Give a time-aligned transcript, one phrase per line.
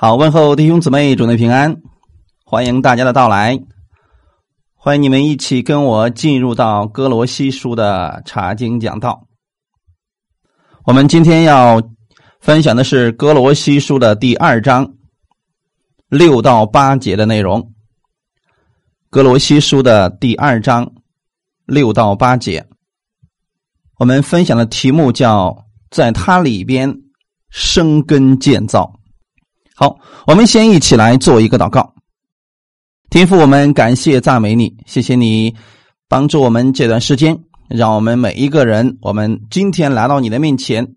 [0.00, 1.82] 好，问候弟兄姊妹，祝您平安，
[2.44, 3.58] 欢迎大家的到来，
[4.76, 9.26] 欢迎你们一起跟我进入到哥罗西书的查经讲道。
[10.84, 11.82] 我们今天要
[12.38, 14.94] 分享的是哥罗西书的第二章
[16.08, 17.72] 六到八节的内容。
[19.10, 20.92] 哥罗西书的第二章
[21.66, 22.64] 六到八节，
[23.98, 27.00] 我们分享的题目叫“在它里边
[27.50, 28.94] 生根建造”。
[29.80, 31.94] 好，我们先一起来做一个祷告。
[33.10, 35.54] 天父，我们感谢赞美你，谢谢你
[36.08, 40.96] 帮助我们这段时间，让我们每一个人，我们今天来到你的面前，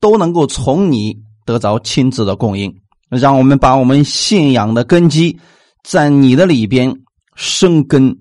[0.00, 2.74] 都能够从你得着亲自的供应，
[3.10, 5.38] 让我们把我们信仰的根基
[5.84, 6.92] 在你的里边
[7.36, 8.12] 生根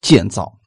[0.00, 0.60] 建造。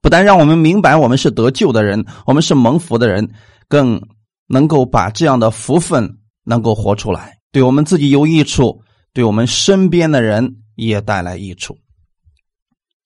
[0.00, 3.30] 不但让我们明白我们是得救的人，我们是蒙福的人，
[3.68, 4.00] 更
[4.46, 6.16] 能够把这样的福分。
[6.50, 8.82] 能够活出来，对我们自己有益处，
[9.12, 11.78] 对我们身边的人也带来益处。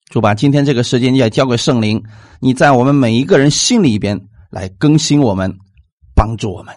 [0.09, 2.03] 主把今天这个时间也交给圣灵，
[2.41, 4.19] 你在我们每一个人心里边
[4.49, 5.55] 来更新我们，
[6.15, 6.75] 帮助我们，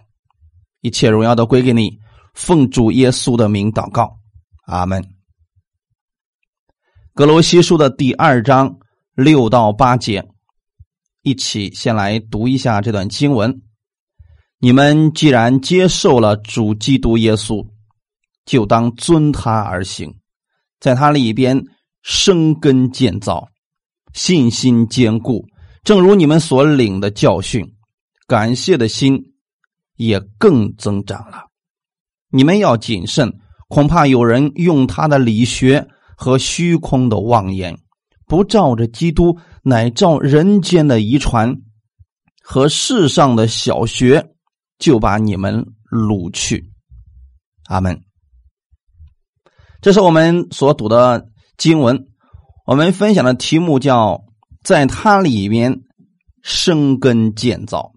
[0.82, 1.98] 一切荣耀都归给你。
[2.34, 4.16] 奉主耶稣的名祷告，
[4.66, 5.02] 阿门。
[7.14, 8.78] 格罗西书的第二章
[9.14, 10.24] 六到八节，
[11.22, 13.62] 一起先来读一下这段经文。
[14.60, 17.64] 你们既然接受了主基督耶稣，
[18.44, 20.12] 就当遵他而行，
[20.80, 21.64] 在他里边
[22.02, 23.46] 生根建造，
[24.14, 25.46] 信心坚固。
[25.84, 27.72] 正如你们所领的教训，
[28.26, 29.32] 感谢的心
[29.94, 31.44] 也更增长了。
[32.30, 35.86] 你们要谨慎，恐怕有人用他的理学
[36.16, 37.78] 和虚空的妄言，
[38.26, 41.56] 不照着基督，乃照人间的遗传
[42.42, 44.34] 和世上的小学。
[44.78, 46.70] 就把你们掳去，
[47.66, 48.02] 阿门。
[49.80, 52.06] 这是我们所读的经文。
[52.66, 54.24] 我们分享的题目叫
[54.62, 55.82] “在它里面
[56.42, 57.92] 生根建造”。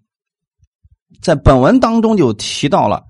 [1.22, 3.04] 在本文当中就提到了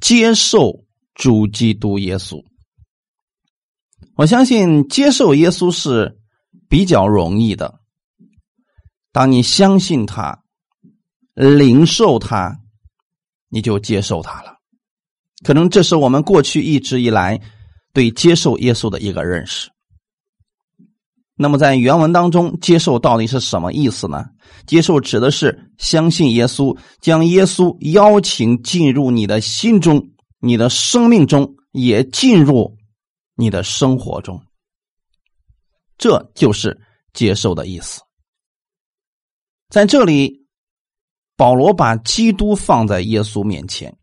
[0.00, 0.84] 接受
[1.14, 2.42] 主基督耶稣。
[4.16, 6.18] 我相信接受耶稣是
[6.68, 7.80] 比较容易的。
[9.12, 10.42] 当你相信他，
[11.34, 12.60] 领受他。
[13.54, 14.56] 你就接受他了，
[15.44, 17.40] 可能这是我们过去一直以来
[17.92, 19.70] 对接受耶稣的一个认识。
[21.36, 24.24] 那么在原文当中，接受到底是什么意思呢？
[24.66, 30.10] 接受指的是相信耶稣，将耶稣邀请进入你的心中、
[30.40, 32.76] 你的生命中，也进入
[33.36, 34.42] 你的生活中。
[35.96, 36.76] 这就是
[37.12, 38.00] 接受的意思。
[39.68, 40.43] 在这里。
[41.36, 43.96] 保罗把基督放在耶稣面前，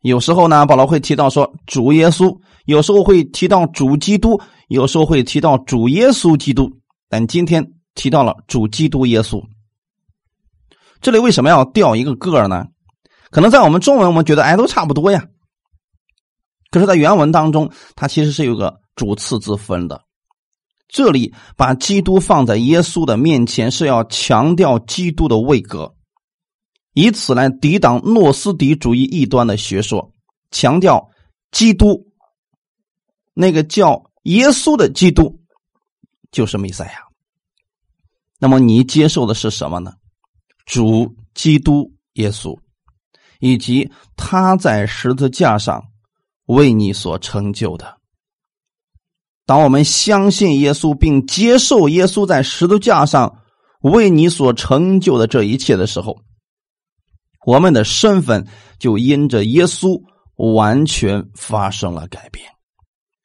[0.00, 6.70] 有时候呢，保罗会提到说主耶稣，有时候会提到主基督，有时候会提到主耶稣基督，
[7.08, 9.42] 但今天提到了主基督耶稣。
[11.00, 12.64] 这里为什么要掉一个个呢？
[13.30, 15.26] 可能在我们中文，我们觉得哎都差不多呀。
[16.70, 20.02] 可是，在原文当中，它其实是有个主次之分的。
[20.88, 25.93] 这里把基督放在耶稣的面前，是要强调基督的位格。
[26.94, 30.12] 以此来抵挡诺斯底主义异端的学说，
[30.50, 31.10] 强调
[31.50, 32.06] 基督
[33.34, 35.40] 那个叫耶稣的基督
[36.30, 37.00] 就是弥赛亚。
[38.38, 39.92] 那么你接受的是什么呢？
[40.66, 42.58] 主基督耶稣，
[43.40, 45.82] 以及他在十字架上
[46.46, 47.98] 为你所成就的。
[49.46, 53.42] 当我们相信耶稣，并接受耶稣在十字架上
[53.80, 56.18] 为你所成就的这一切的时候，
[57.44, 58.46] 我们的身份
[58.78, 60.00] 就因着耶稣
[60.36, 62.44] 完全发生了改变，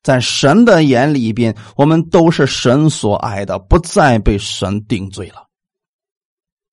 [0.04, 5.48] 在神的眼里边，我们都是神所爱的，不再被神定罪了。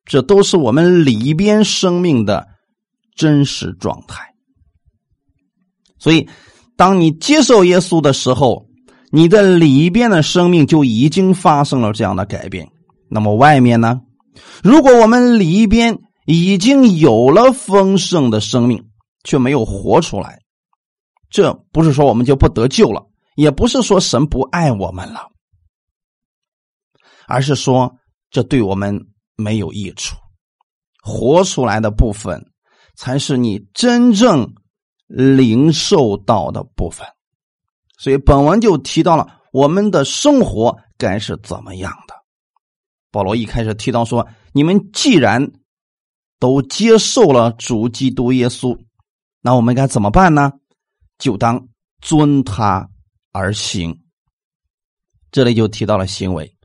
[0.04, 2.46] 这都是我们里边生命的
[3.16, 4.22] 真实状态。
[5.98, 6.28] 所以，
[6.76, 8.66] 当你接受耶稣的时候，
[9.10, 12.68] 你的里边的生命就已经发生了这样的改变。
[13.08, 14.00] 那么，外面呢？
[14.62, 18.90] 如果我们里边，已经有了丰盛的生命，
[19.22, 20.42] 却没有活出来，
[21.30, 23.06] 这不是说我们就不得救了，
[23.36, 25.30] 也不是说神不爱我们了，
[27.28, 27.96] 而是说
[28.30, 29.06] 这对我们
[29.36, 30.16] 没有益处。
[31.00, 32.44] 活出来的部分，
[32.96, 34.52] 才是你真正
[35.06, 37.06] 领受到的部分。
[37.98, 42.14] 所以本文就提到了我们的生活该是怎么样的。
[43.12, 45.48] 保罗一开始提到说：“你们既然。”
[46.38, 48.78] 都接受了主基督耶稣，
[49.40, 50.52] 那我们该怎么办呢？
[51.18, 51.68] 就当
[52.00, 52.88] 遵他
[53.32, 54.02] 而行。
[55.32, 56.56] 这里就提到了行为，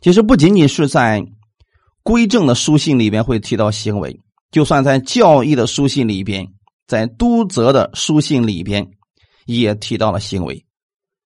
[0.00, 1.24] 其实不仅仅是在
[2.02, 4.18] 归正的书信里边会提到行为，
[4.50, 6.46] 就算在教义的书信里边，
[6.86, 8.90] 在督责的书信里边
[9.44, 10.64] 也提到了行为。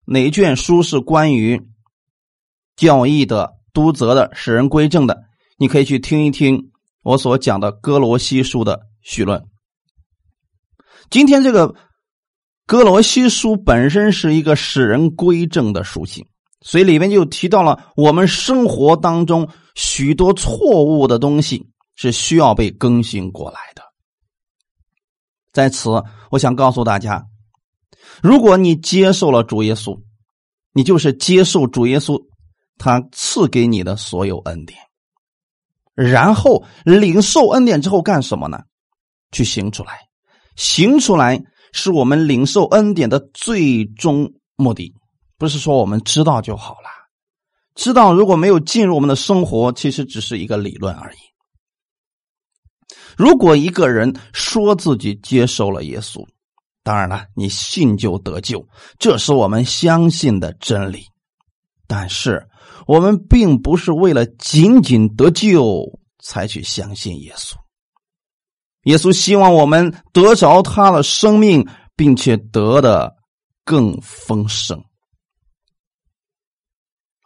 [0.05, 1.60] 哪一卷书是关于
[2.75, 5.22] 教义的、督责的、使人归正的？
[5.56, 6.71] 你可以去听一听
[7.02, 9.43] 我所讲的哥罗西书的序论。
[11.10, 11.75] 今天这个
[12.66, 16.26] 哥罗西书本身是一个使人归正的书信。
[16.64, 23.82] 所以里面就提到了我们生活当中许多错误的东西是需要被更新过来的。
[25.52, 25.90] 在此，
[26.31, 27.26] 我想告诉大家，
[28.22, 30.00] 如果你接受了主耶稣，
[30.72, 32.16] 你就是接受主耶稣
[32.78, 34.78] 他赐给你的所有恩典，
[35.94, 38.59] 然后领受恩典之后干什么呢？
[39.31, 40.00] 去行出来，
[40.56, 41.43] 行出来
[41.73, 44.94] 是我们领受恩典的最终目的。
[45.39, 46.89] 不是说我们知道就好了，
[47.75, 51.17] 知道如果没有进入我们的生活，其实只是一个理论而已。
[53.17, 56.27] 如果一个人说自己接受了耶稣，
[56.83, 58.67] 当然了，你信就得救，
[58.99, 61.05] 这是我们相信的真理。
[61.87, 62.49] 但是
[62.87, 67.55] 我们并不是为了仅仅得救才去相信耶稣。
[68.84, 73.14] 耶稣希望我们得着他的生命，并且得的
[73.64, 74.82] 更丰盛。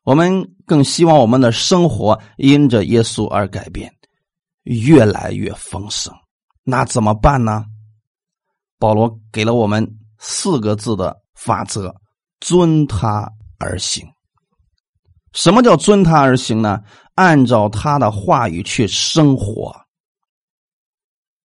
[0.04, 3.92] 我们更希望我们的生活因着耶稣而改变，
[4.62, 6.14] 越来越丰盛。
[6.62, 7.64] 那怎么办呢？
[8.78, 11.94] 保罗给了我们四个字的法则：
[12.40, 14.06] 遵他而行。
[15.36, 16.80] 什么叫遵他而行呢？
[17.14, 19.72] 按照他的话语去生活。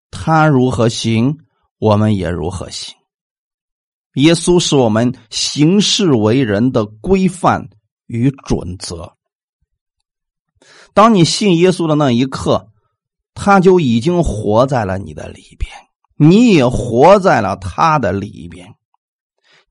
[0.09, 1.37] 他如何行，
[1.77, 2.95] 我们也如何行。
[4.15, 7.69] 耶稣是我们行事为人的规范。
[8.11, 9.15] 与准则。
[10.93, 12.67] 当你信耶稣的那一刻，
[13.33, 15.71] 他就已经活在了你的里边，
[16.17, 18.75] 你也活在了他的里边。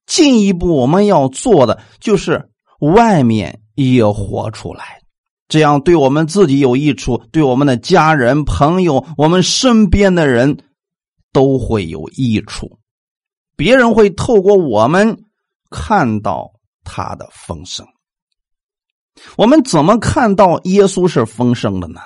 [0.06, 5.00] 进一步，我们要做的就是外面也活出来，
[5.48, 10.58] 这样对我们自己有益处，对我们的家人、朋友、我们身边的人
[11.32, 12.78] 都会有益处。
[13.56, 15.24] 别人会透过我们
[15.70, 16.50] 看到
[16.84, 17.86] 他的丰盛。
[19.36, 22.00] 我们怎么看到耶稣是丰盛的呢？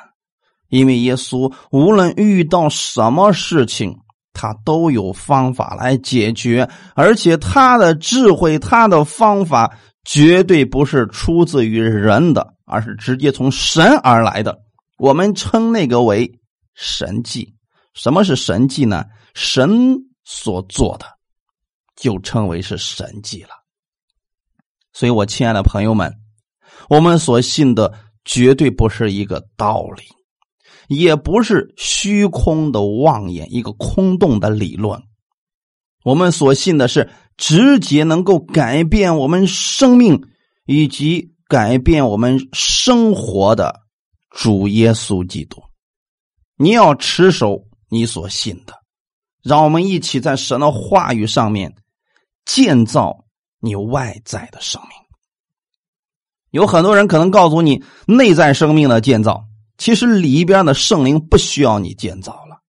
[0.69, 3.97] 因为耶稣无论遇到什么事情，
[4.33, 14.59] 他都有方法来解决，而且他的智慧、他的方法绝对不是出自于人的，而是直接从神而来的。
[14.99, 16.31] 我们称那个为
[16.75, 17.55] 神迹。
[17.95, 19.05] 什么是神迹呢？
[19.35, 21.07] 神所做的
[21.97, 23.51] 就称为是神迹了。
[24.93, 26.13] 所以，我亲爱的朋友们。
[26.91, 30.03] 我们所信的绝对不是一个道理，
[30.89, 35.01] 也不是虚空的妄言，一个空洞的理论。
[36.03, 40.27] 我们所信的是直接能够改变我们生命
[40.67, 43.83] 以及改变我们生活的
[44.31, 45.63] 主耶稣基督。
[46.57, 48.75] 你要持守你所信的，
[49.43, 51.75] 让我们一起在神的话语上面
[52.45, 53.25] 建造
[53.61, 54.91] 你外在的生命。
[56.51, 59.45] 有很多人可能告诉你内在生命的建造，
[59.77, 62.63] 其实里边的圣灵不需要你建造了。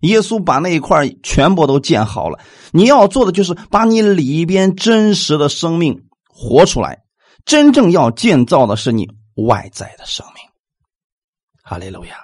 [0.00, 2.38] 耶稣把那一块全部都建好了，
[2.72, 7.02] 你要做的就是把你里边真实的生命活出来。
[7.44, 10.44] 真正要建造的是你外在的生命。
[11.62, 12.16] 哈利路亚。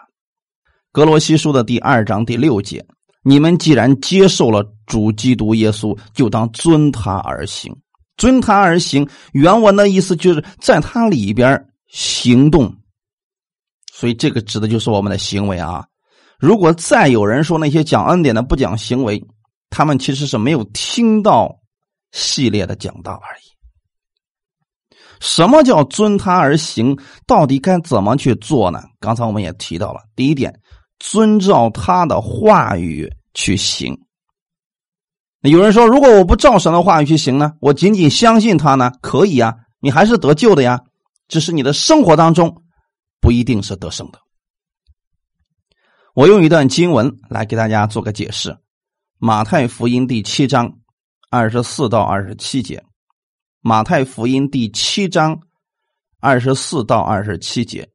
[0.92, 2.86] 格罗西书的第二章第六节：
[3.22, 7.74] 你们既然接受了主基督耶稣，就当遵他而行。
[8.16, 12.74] 遵他而行，原文的意思就是在他里边行动，
[13.92, 15.86] 所以这个指的就是我们的行为啊。
[16.38, 19.22] 如果再有人说那些讲恩典的不讲行为，
[19.70, 21.58] 他们其实是没有听到
[22.12, 23.42] 系列的讲道而已。
[25.18, 26.98] 什么叫遵他而行？
[27.26, 28.82] 到底该怎么去做呢？
[29.00, 30.60] 刚才我们也提到了，第一点，
[30.98, 33.98] 遵照他的话语去行。
[35.40, 37.52] 有人说：“如果我不照神的话语去行呢？
[37.60, 38.92] 我仅仅相信他呢？
[39.00, 40.80] 可以啊，你还是得救的呀。
[41.28, 42.62] 只是你的生活当中
[43.20, 44.18] 不一定是得胜的。”
[46.16, 48.48] 我用一段经文来给大家做个解释：
[49.18, 50.78] 《马太福音》第七章
[51.28, 52.78] 二十四到二十七节，
[53.60, 55.38] 《马太福音》第七章
[56.18, 57.86] 二十四到二十七节。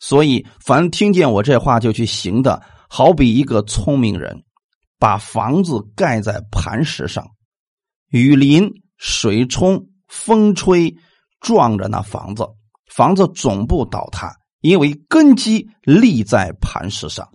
[0.00, 4.44] 所以，凡听见我这话就去行的，好比一个聪明人。
[4.98, 7.22] 把房子盖在磐石上，
[8.08, 10.96] 雨淋、水冲、风吹，
[11.40, 12.48] 撞着那房子，
[12.86, 17.28] 房子总不倒塌，因为根基立在磐石上。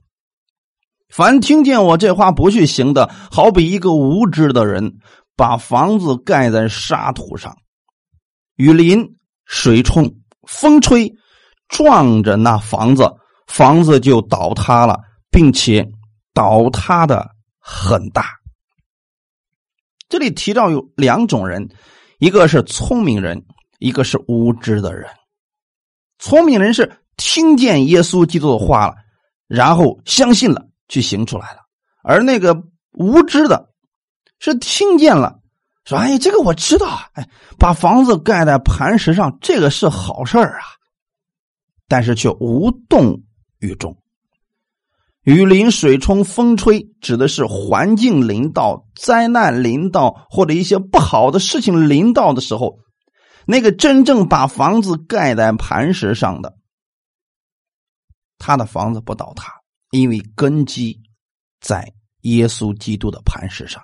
[1.13, 4.95] 凡听见我这话不去行的，好比一个无知的人，
[5.35, 7.55] 把房子盖在沙土上，
[8.55, 9.15] 雨淋、
[9.45, 10.11] 水冲、
[10.47, 11.13] 风吹，
[11.67, 13.07] 撞着那房子，
[13.45, 15.87] 房子就倒塌了，并且
[16.33, 17.29] 倒塌的
[17.59, 18.25] 很大。
[20.09, 21.69] 这里提到有两种人，
[22.17, 23.39] 一个是聪明人，
[23.77, 25.07] 一个是无知的人。
[26.17, 28.95] 聪明人是听见耶稣基督的话了，
[29.47, 30.65] 然后相信了。
[30.93, 31.61] 去行出来了，
[32.03, 32.55] 而那个
[32.91, 33.69] 无知的，
[34.37, 35.39] 是听见了，
[35.85, 40.65] 说：“哎，这个我知道，哎，把房子盖在磐石上，这个是好事儿啊。”
[41.89, 43.23] 但是却无动
[43.57, 43.97] 于衷。
[45.23, 52.77] 雨淋、水冲、风吹，指的是环境临到、灾难临到或者一些不好的事情临到的时候，
[53.47, 56.55] 那个真正把房子盖在磐石上的，
[58.37, 59.62] 他的房子不倒塌。
[59.93, 60.99] 因为根基
[61.61, 63.79] 在耶稣基督的磐石上。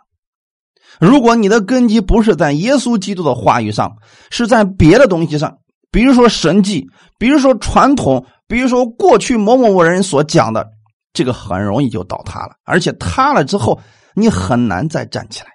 [0.99, 3.95] 如果你的根基不是在耶稣基督的话语上，
[4.31, 5.59] 是在别的东西上，
[5.91, 6.89] 比如说神迹，
[7.19, 10.67] 比如说传统，比如说过去某某某人所讲的，
[11.13, 13.79] 这个很容易就倒塌了，而且塌了之后，
[14.15, 15.51] 你很难再站起来。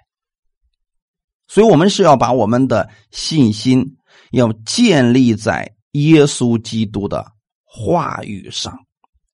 [1.49, 3.97] 所以，我们是要把我们的信心
[4.31, 7.29] 要建立在耶稣基督的
[7.65, 8.73] 话语上，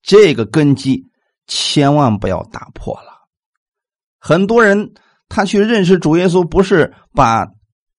[0.01, 1.10] 这个根基。
[1.47, 3.11] 千万不要打破了。
[4.19, 4.93] 很多人
[5.29, 7.47] 他去认识主耶稣，不是把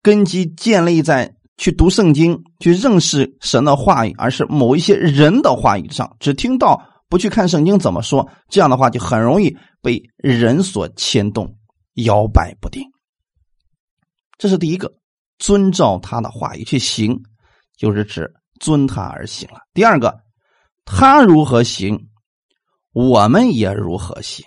[0.02, 8.28] 根基建立在去读圣经、去认识神的话语，而是某一些人的话语上，只听到不去看圣经怎么说。
[8.48, 11.56] 这样的话就很容易被人所牵动，
[11.94, 12.82] 摇摆不定。
[14.38, 14.92] 这是第一个，
[15.38, 17.20] 遵照他的话语去行，
[17.76, 19.60] 就是指遵他而行了。
[19.72, 20.18] 第二个，
[20.84, 22.08] 他如何行？
[22.92, 24.44] 我们也如何行？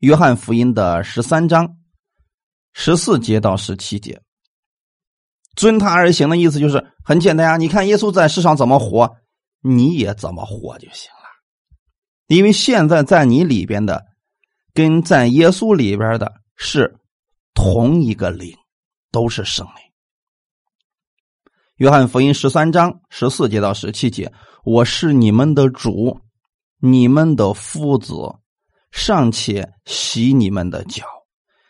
[0.00, 1.76] 约翰福音的十三章
[2.72, 4.20] 十四节到十七节，
[5.56, 7.56] 遵他而行的意思就是很简单啊！
[7.56, 9.16] 你看耶稣在世上怎么活，
[9.60, 11.28] 你也怎么活就行了。
[12.26, 14.06] 因为现在在你里边的，
[14.74, 16.98] 跟在耶稣里边的是
[17.54, 18.56] 同一个灵，
[19.10, 19.74] 都是圣灵。
[21.76, 24.32] 约翰福音十三章十四节到十七节，
[24.64, 26.20] 我是你们的主。
[26.80, 28.14] 你们的夫子
[28.92, 31.04] 尚且洗你们的脚，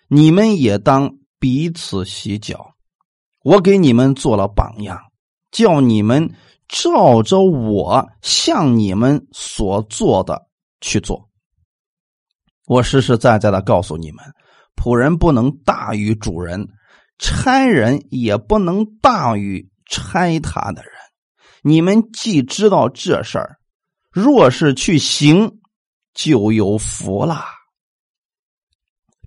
[0.06, 2.74] 你们也当彼此洗脚。
[3.42, 5.00] 我给你们做了榜样，
[5.50, 6.34] 叫你们
[6.68, 10.46] 照着我向你们所做的
[10.80, 11.30] 去做。
[12.66, 14.22] 我实实在在的告诉你们：
[14.76, 16.68] 仆人不能大于主人，
[17.18, 20.92] 差人也不能大于差他的人。
[21.62, 23.58] 你们既知道这事儿。
[24.10, 25.60] 若是去行，
[26.14, 27.44] 就有福了。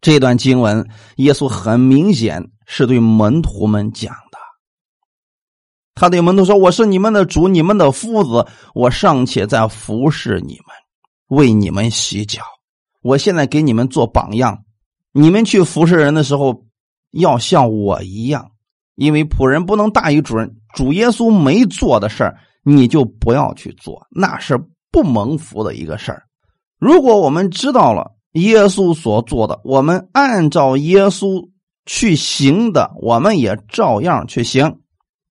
[0.01, 4.39] 这段经文，耶稣很明显是对门徒们讲的。
[5.93, 12.41] 他对门徒说：“我是你们的主，你们的夫子，我尚且在服侍你们，为你们洗脚。
[13.03, 14.63] 我现在给你们做榜样，
[15.11, 16.65] 你们去服侍人的时候，
[17.11, 18.51] 要像我一样，
[18.95, 20.55] 因为仆人不能大于主人。
[20.73, 24.59] 主耶稣没做的事儿，你就不要去做，那是。”
[24.93, 26.23] 不蒙福的一个事儿。
[26.77, 31.49] 如果我们知道了耶稣所做的，我们按照耶稣
[31.85, 34.81] 去行的，我们也照样去行，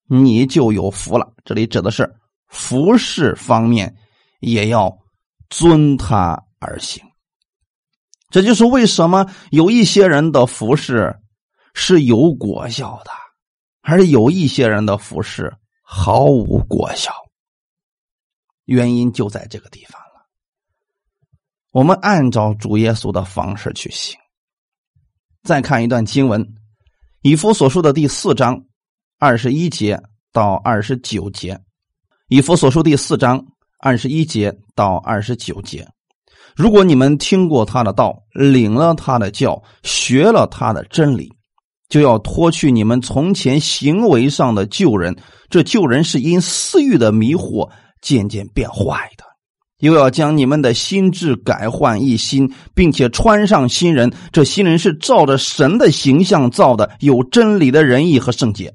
[0.09, 1.35] 你就有福了。
[1.45, 2.11] 这里指的是
[2.49, 3.95] 服饰方面，
[4.41, 4.97] 也要
[5.51, 7.05] 遵他而行。
[8.31, 11.15] 这就是为什么有一些人的服饰
[11.75, 13.11] 是有果效的，
[13.83, 15.53] 而有一些人的服饰
[15.92, 17.12] 毫无果效。
[18.66, 20.25] 原因就在这个地方了。
[21.73, 24.16] 我们按照主耶稣的方式去行。
[25.42, 26.40] 再看一段经文，
[27.23, 28.64] 《以弗所书》的第四章
[29.18, 30.00] 二十一节
[30.32, 31.54] 到二十九节，
[32.28, 33.44] 《以弗所书》第四章
[33.80, 35.85] 二十一节到二十九节。
[36.54, 41.32] 如果你们听过他的道，领了他的教，学了他的真理，
[41.90, 45.14] 就要脱去你们从前行为上的旧人。
[45.50, 47.68] 这旧人是因私欲的迷惑。
[48.02, 49.25] 渐渐变坏的，
[49.80, 54.11] 又要将你们的心智改换一新，并且穿上新人。
[54.32, 58.73] 这新人是照着神的形象造的，有真理的仁义和圣洁。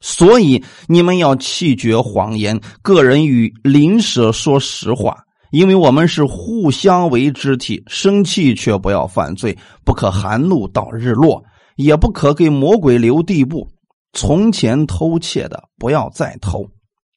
[0.00, 5.18] 所以你们要弃绝谎言，个人与邻舍说实话，
[5.50, 7.82] 因为我们是互相为肢体。
[7.86, 11.44] 生气却不要犯罪，不可含怒到日落。
[11.76, 13.70] 也不可给魔鬼留地步。
[14.12, 16.66] 从前偷窃的，不要再偷，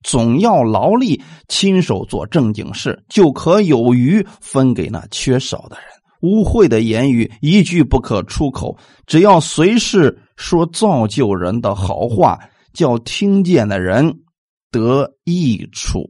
[0.03, 5.85] 总要劳力，亲手做正经事，就可有余分给那缺少的人。
[6.21, 12.37] 污秽的言语一句不可出口，只要随时说造就人的好话，
[12.73, 14.21] 叫听见的人
[14.69, 16.09] 得益处。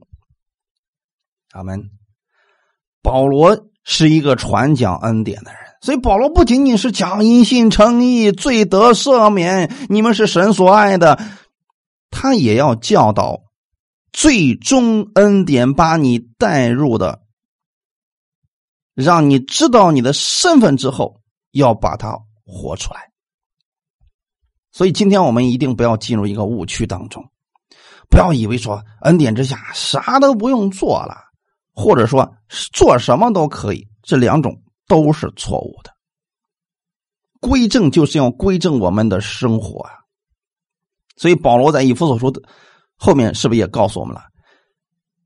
[1.52, 1.90] 阿门。
[3.04, 11.18] 保罗是一个传讲恩典的人，所以保罗不仅仅是讲因信称义、罪得赦免，你们是神所爱的，
[12.12, 13.42] 他也要教导
[14.12, 17.22] 最终恩典把你带入的。
[18.94, 21.22] 让你知道你的身份之后，
[21.52, 23.10] 要把它活出来。
[24.72, 27.26] 所以今天我们一定不要进入一个误区当中，
[28.10, 31.16] 不要以为说恩典之下啥都不用做了，
[31.74, 32.30] 或者说
[32.74, 35.92] 做什么都可以，这两种都是错误的。
[37.40, 39.92] 归正就是要归正我们的生活啊。
[41.16, 42.42] 所以保罗在以弗所说的
[42.98, 44.24] 后面是不是也告诉我们了？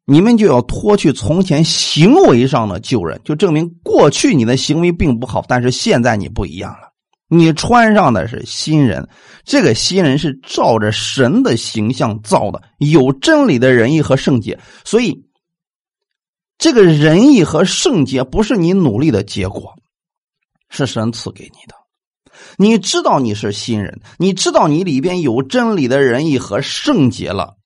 [0.06, 6.92] 你们就要脱去从前行为上的旧人，就证明过去你的行为并不好，但是现在你不一样了。
[7.30, 9.08] 你穿上的是新人，
[9.46, 14.60] 这个新人是照着神的形象造的，有真理的仁义和圣洁。
[14.84, 15.26] 所以，
[16.64, 19.76] 这个仁义和圣洁不是你努力的结果，
[20.70, 21.76] 是神赐给你的。
[22.56, 27.58] 你知道你是新人，你知道你里边有真理的仁义和圣洁了。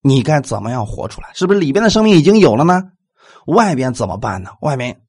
[0.00, 1.28] 你该怎么样活出来？
[1.34, 2.84] 是不是里边的生命已经有了呢？
[3.44, 4.52] 外边怎么办呢？
[4.62, 5.02] 外面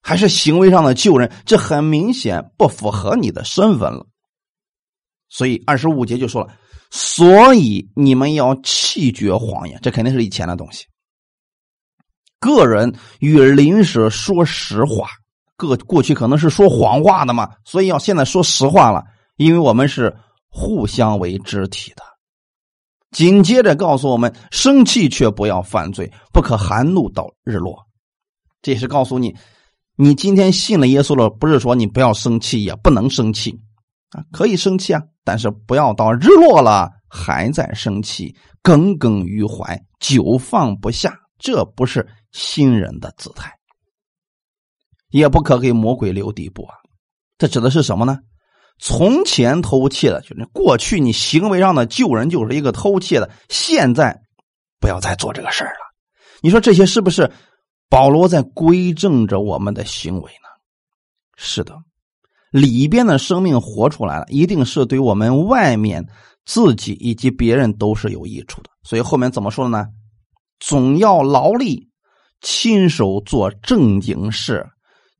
[0.00, 4.06] 还是行为上的救人，这很明显不符合你的身份了。
[5.28, 6.54] 所以二十五节就说了
[6.92, 10.86] ：“所以你们要弃绝谎言。”这肯定是以前的东西。
[12.40, 15.08] 个人与邻舍说实话，
[15.56, 19.04] 个过去可能是说谎话的嘛，所以要现在说实话了，
[19.36, 20.16] 因为我们是
[20.48, 22.02] 互相为肢体的。
[23.10, 27.86] 紧接着告诉我们：生气却不要犯罪，不可含怒到日落。
[28.60, 29.34] 这是告诉你，
[29.96, 33.58] 你今天信了耶稣了，不是说你不要生气，也不能生气
[34.10, 41.18] 啊，可以生气啊，但是不要到日落了还在生气，耿耿于怀，久放不下。
[41.38, 43.52] 这不是新人的姿态，
[45.10, 46.74] 也不可给魔鬼留地步啊。
[47.38, 48.18] 这指的是什么呢？
[48.80, 54.22] 从前偷窃的，就是过去你行为上的救人就是一个偷窃的，现在
[54.80, 55.80] 不要再做这个事儿了。
[56.40, 57.32] 你说这些是不是
[57.88, 60.48] 保罗在规正着我们的行为呢？
[61.36, 61.76] 是的，
[62.50, 66.06] 里边的生命活出来了，一定是对我们外面
[66.44, 68.70] 自己以及别人都是有益处的。
[68.84, 69.88] 所以后面怎么说的呢？
[70.60, 71.87] 总要劳力，
[72.40, 74.68] 亲手做正经事，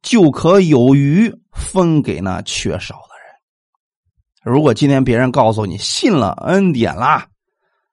[0.02, 4.54] 就可有余分给那缺少的人。
[4.54, 7.28] 如果今天别人告诉你信了恩典啦，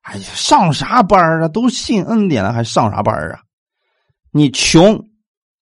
[0.02, 1.48] 哎呀，上啥班啊？
[1.48, 3.42] 都信恩典了，还上啥班啊？
[4.32, 5.10] 你穷，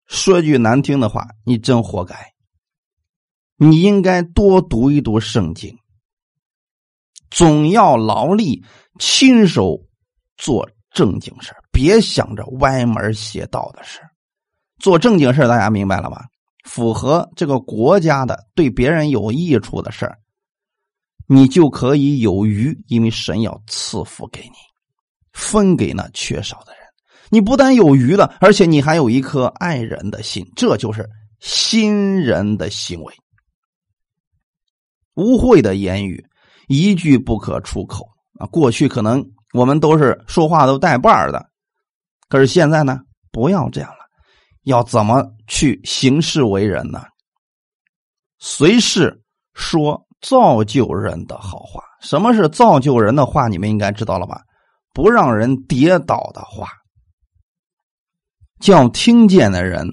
[0.08, 2.34] 说句难听的话，你真活该。
[3.56, 5.78] 你应该多读一读圣经，
[7.30, 8.66] 总要劳力，
[9.00, 9.80] 亲手
[10.36, 14.00] 做正经事别想着歪门邪道的事
[14.80, 16.26] 做正经事大家明白了吧？
[16.64, 20.10] 符合这个国家的，对别人有益处的事
[21.28, 24.56] 你就可以有余，因为神要赐福给你，
[25.32, 26.82] 分给那缺少的人。
[27.30, 33.14] 你不但有余了，而且你还有一颗爱人的心，这就是新人的行为。
[35.16, 36.24] 污秽的言语
[36.68, 38.08] 一句不可出口
[38.40, 38.46] 啊！
[38.48, 39.24] 过去可能
[39.54, 41.46] 我们都是说话都带把的，
[42.28, 43.00] 可是现在呢，
[43.32, 43.98] 不要这样了。
[44.64, 47.04] 要怎么去行事为人呢？
[48.40, 49.22] 随时
[49.54, 50.06] 说。
[50.24, 53.50] 造就人的好话，什么是造就人的话？
[53.50, 54.42] 你们应该知道了吧？
[54.94, 56.70] 不让人跌倒的话，
[58.62, 59.86] 叫听见的人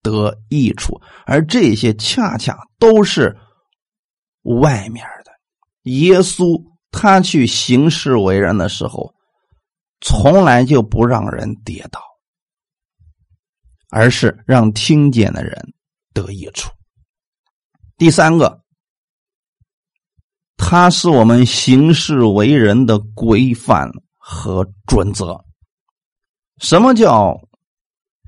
[0.00, 3.36] 得益处，而这些恰恰都是
[4.60, 5.32] 外面的。
[5.90, 6.56] 耶稣
[6.94, 9.12] 他去行事为人的时候，
[10.00, 12.00] 从来就不让人跌倒，
[13.90, 15.74] 而是让听见的人
[16.12, 16.70] 得益处。
[17.96, 18.62] 第三个。
[20.56, 25.44] 他是我们行事为人的规范和准则。
[26.58, 27.36] 什么叫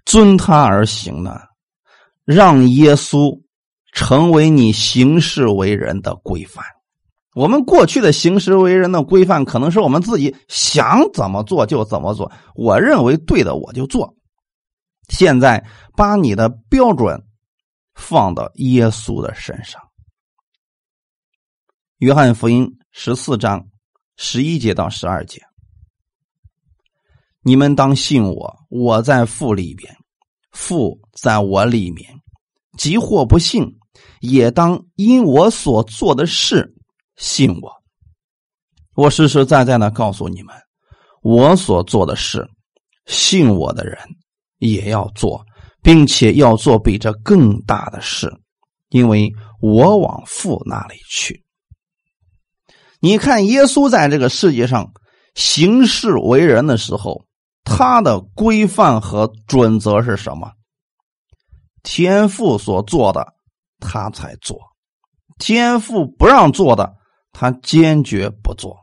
[0.04, 1.40] 遵他而行呢？
[2.24, 3.40] 让耶稣
[3.92, 6.64] 成为你行事为人的规范。
[7.36, 14.16] 我们过去的行事为人的规范，可能是我们自己想怎么做就怎么做，我认为对的我就做。
[15.10, 15.62] 现在
[15.94, 17.22] 把你的标准
[17.94, 19.78] 放到耶稣的身上。
[21.98, 23.68] 约翰福音十四章
[24.16, 25.42] 十一节到十二节。
[27.42, 29.94] 你们当信我，我在父里边，
[30.52, 32.18] 父在我里面。
[32.78, 33.76] 即或不信，
[34.20, 36.74] 也当因我所做的事
[37.16, 37.72] 信我。
[38.94, 40.54] 我实实在在的告诉你们，
[41.22, 42.48] 我所做的事，
[43.06, 43.98] 信我的人
[44.58, 45.44] 也要做，
[45.82, 48.32] 并且要做比这更大的事，
[48.88, 51.44] 因为我往父那里去。
[53.00, 54.90] 你看，耶稣在这个世界上
[55.34, 57.26] 行事为人的时候，
[57.64, 60.50] 他的规范和准则是什么？
[61.82, 63.34] 天父所做的，
[63.78, 64.56] 他才做；
[65.38, 66.96] 天父不让做的，
[67.38, 68.74] 他坚决不做。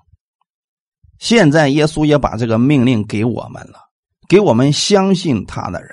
[1.18, 3.80] 现在耶稣也把这个命令给我们了，
[4.30, 5.90] 给我们相信他的人。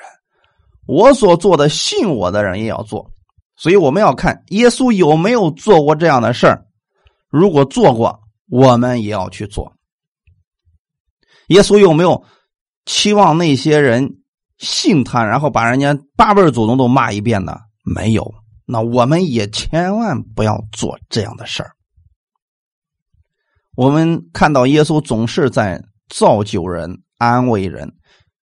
[0.86, 3.10] 我所做的，信我的人也要做。
[3.56, 6.66] 所以我们要看耶稣有没有做过这样的事儿。
[7.30, 8.20] 如果做过，
[8.50, 9.72] 我们也要去做。
[11.46, 12.22] 耶稣有没有
[12.84, 14.18] 期望那些人？
[14.58, 17.56] 信他，然后把人家八辈祖宗都骂一遍呢？
[17.82, 18.34] 没有。
[18.66, 21.72] 那我们也千万不要做这样的事儿。
[23.80, 27.90] 我们看到耶稣总是在造就人、安慰人，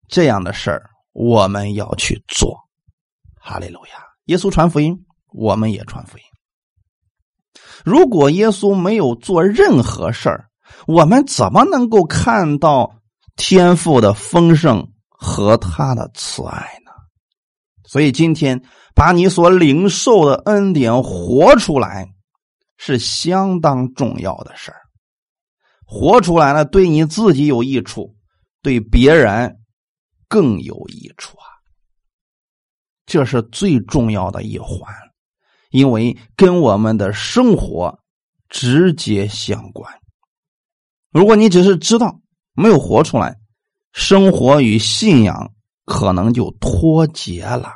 [0.08, 2.56] 这样的事儿我们要去做。
[3.38, 4.02] 哈利路亚！
[4.28, 6.24] 耶稣传福音，我们也传福音。
[7.84, 10.46] 如果耶稣没有做任何事儿，
[10.86, 12.90] 我们怎么能够看到
[13.36, 14.88] 天赋的丰盛？
[15.10, 16.90] 和他的慈爱呢？
[17.84, 18.62] 所以今天
[18.94, 22.08] 把你所领受的恩典活出来，
[22.78, 24.80] 是相当重要的事儿。
[25.86, 28.14] 活出来了，对你自己有益处，
[28.60, 29.56] 对别人
[30.28, 31.46] 更有益处啊！
[33.06, 34.92] 这是最重要的一环，
[35.70, 37.96] 因为跟我们的生活
[38.48, 39.92] 直接相关。
[41.10, 42.20] 如果你只是知道，
[42.52, 43.36] 没有活出来。
[43.92, 45.52] 生活与信仰
[45.86, 47.72] 可能就脱节了，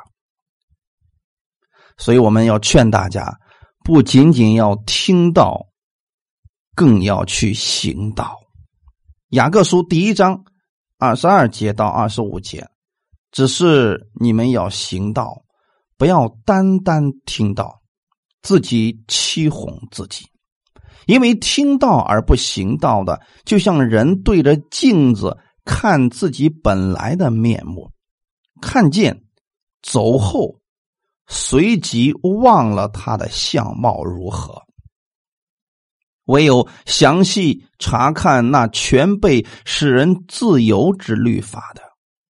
[1.97, 3.39] 所以我们要劝大家，
[3.83, 5.65] 不仅仅要听到，
[6.75, 8.37] 更要去行道。
[9.29, 10.43] 雅各书第一章
[10.97, 12.67] 二十二节到二十五节，
[13.31, 15.43] 只是你们要行道，
[15.97, 17.81] 不要单单听到，
[18.41, 20.25] 自己欺哄自己，
[21.05, 25.37] 因为听到而不行道的，就像人对着镜子。
[25.63, 27.91] 看自己本来的面目，
[28.63, 29.23] 看见
[29.83, 30.59] 走后，
[31.27, 34.59] 随即忘了他的相貌如何。
[36.25, 41.81] 唯有详细查看那全被使人自由之律法的，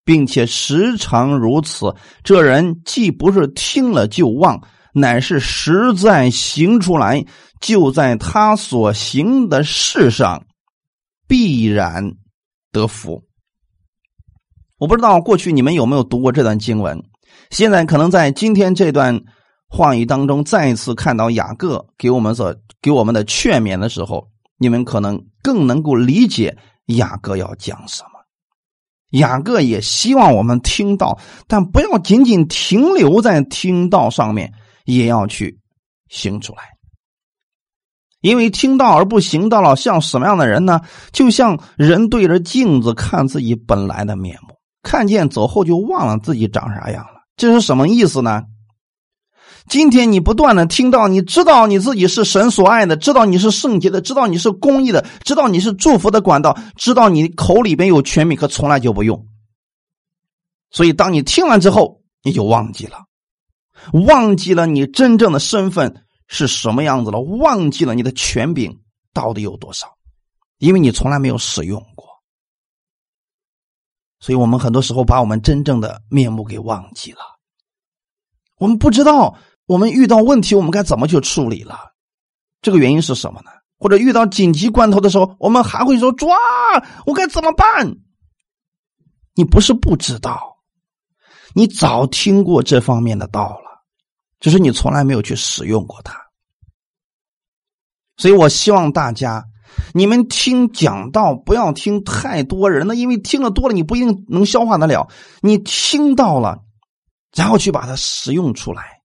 [0.06, 4.62] 并且时常如此，这人既不是听了就忘，
[4.93, 7.25] 乃是实在行出来，
[7.60, 10.45] 就在他所行的事上
[11.27, 12.13] 必然。
[12.73, 13.21] 得福。
[14.77, 17.04] 我不知道过去你们有没有读过这段经文，
[17.49, 19.21] 现在可能在今天这段
[19.74, 26.58] 话语当中再一次看到雅各给我们所给我们的劝勉的时候，你们可能更能够理解
[26.88, 28.10] 雅各要讲什么。
[29.12, 34.54] 雅各也希望我们听到，但不要仅仅停留在听到上面，
[34.84, 35.58] 也要去
[36.10, 36.64] 行出来。
[38.20, 40.82] 因为听到而不行道了，像什么样的人呢？
[41.14, 47.22] 就像人对着镜子看自己本来的面目，看见走后就忘了自己长啥样了。
[47.38, 48.44] 这是什么意思呢？
[49.72, 59.26] 今天你不断的听到，你知道你自己是神所爱的，知道你是圣洁的，知道你是公义的，知道你是祝福的管道，知道你口里边有权柄，可从来就不用。
[60.72, 63.06] 所以，当你听完之后，你就忘记了，
[63.94, 66.04] 忘记了你真正的身份。
[66.28, 67.22] 是什么样子了？
[67.22, 68.82] 忘记了你的权柄
[69.14, 69.98] 到底有多少？
[70.58, 72.06] 因为你从来没有使用过，
[74.20, 77.20] 所以我们很多时候把我们真正的面目给忘记了。
[78.58, 79.38] 我们不知道
[79.72, 81.94] 我们遇到问题我们该怎么去处理了。
[82.62, 83.52] 这个原因是什么呢？
[83.80, 86.36] 或者遇到紧急关头的时候，我们还会说：“抓，
[87.06, 87.96] 我该怎么办？”
[89.34, 90.58] 你不是不知道，
[91.56, 93.82] 你早听过这方面的道了。
[94.42, 96.20] 只是你从来没有去使用过它，
[98.18, 99.46] 所以我希望大家，
[99.94, 105.08] 你们听讲道不要听太多人的，因为听了多了，你不一定能消化得了。
[105.42, 106.60] 你听到了，
[107.34, 109.01] 然后去把它使用出来，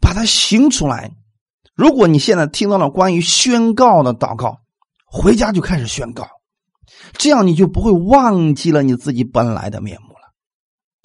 [0.00, 1.12] 把它行出来。
[1.74, 4.58] 如果你现在听到了关于宣告的祷告，
[5.04, 6.26] 回家就开始宣告，
[7.12, 10.32] 这样你就不会忘记了你自己本来的面目了。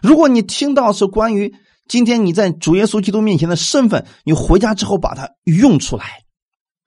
[0.02, 1.54] 如果你听到是关于。
[1.88, 6.22] 今天你在主耶稣基督面前的身份，你回家之后把它用出来，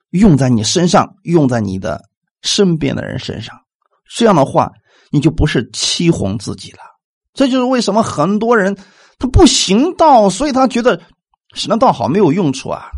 [0.09, 2.01] 用在你身上，用在你的
[2.41, 3.55] 身边的人身上。
[4.17, 4.71] 这样的话，
[5.11, 6.79] 你就不是欺哄自己了。
[7.35, 8.75] 这就是为什么很多人
[9.19, 10.99] 他不行道，所以他觉得
[11.55, 12.91] 神的道好没有用处啊。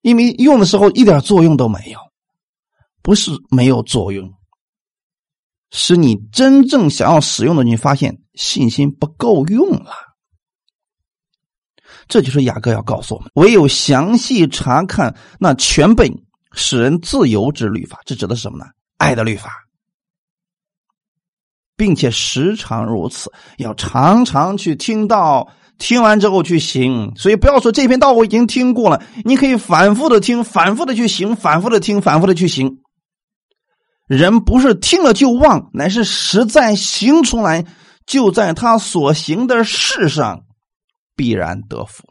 [0.00, 2.00] 因为用的时候一点作用都没有，
[3.02, 4.34] 不是没有作用，
[5.70, 9.92] 是你真正想要使用的，你发现信心不够用了。
[12.08, 16.12] 这就是雅各要告诉我们：唯有详细查看那全本
[16.50, 18.64] 使人自由之律法，这指的是什么呢？
[18.96, 19.52] 爱的律法，
[21.76, 25.48] 并且时常如此，要常常去听到。
[25.82, 32.78] 听完之后去行，所以不要说这篇道我已经听过了，你可以反复的听，反复的去行，反复的听，反复的去行。
[34.06, 37.64] 人不是听了就忘，乃是实在行出来，
[38.06, 40.42] 就在他所行的事上
[41.16, 42.04] 必然得福。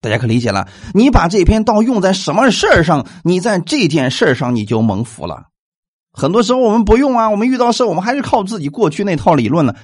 [0.00, 0.66] 大家可理解了？
[0.92, 5.44] 你把这篇道用在什么事儿上，你在这件事上你就蒙福了。
[6.10, 9.76] 很多时候我们不用啊，我们遇到事我们还是靠自己过去那套理论呢。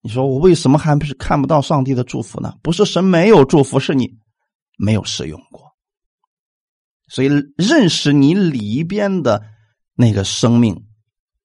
[0.00, 2.56] 你说我为什么还不是看不到上帝的祝福呢？
[2.62, 4.16] 不是神没有祝福，是你
[4.76, 5.76] 没有使用过。
[7.08, 9.44] 所以认识你里边的
[9.94, 10.86] 那个生命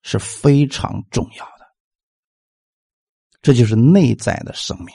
[0.01, 1.65] 是非常重要的，
[3.41, 4.93] 这就是内在的生命。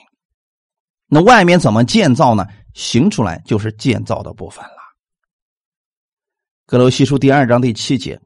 [1.06, 2.46] 那外面怎么建造呢？
[2.74, 4.76] 行出来就是建造的部分了。
[6.64, 8.20] 格罗西书第二章第七节，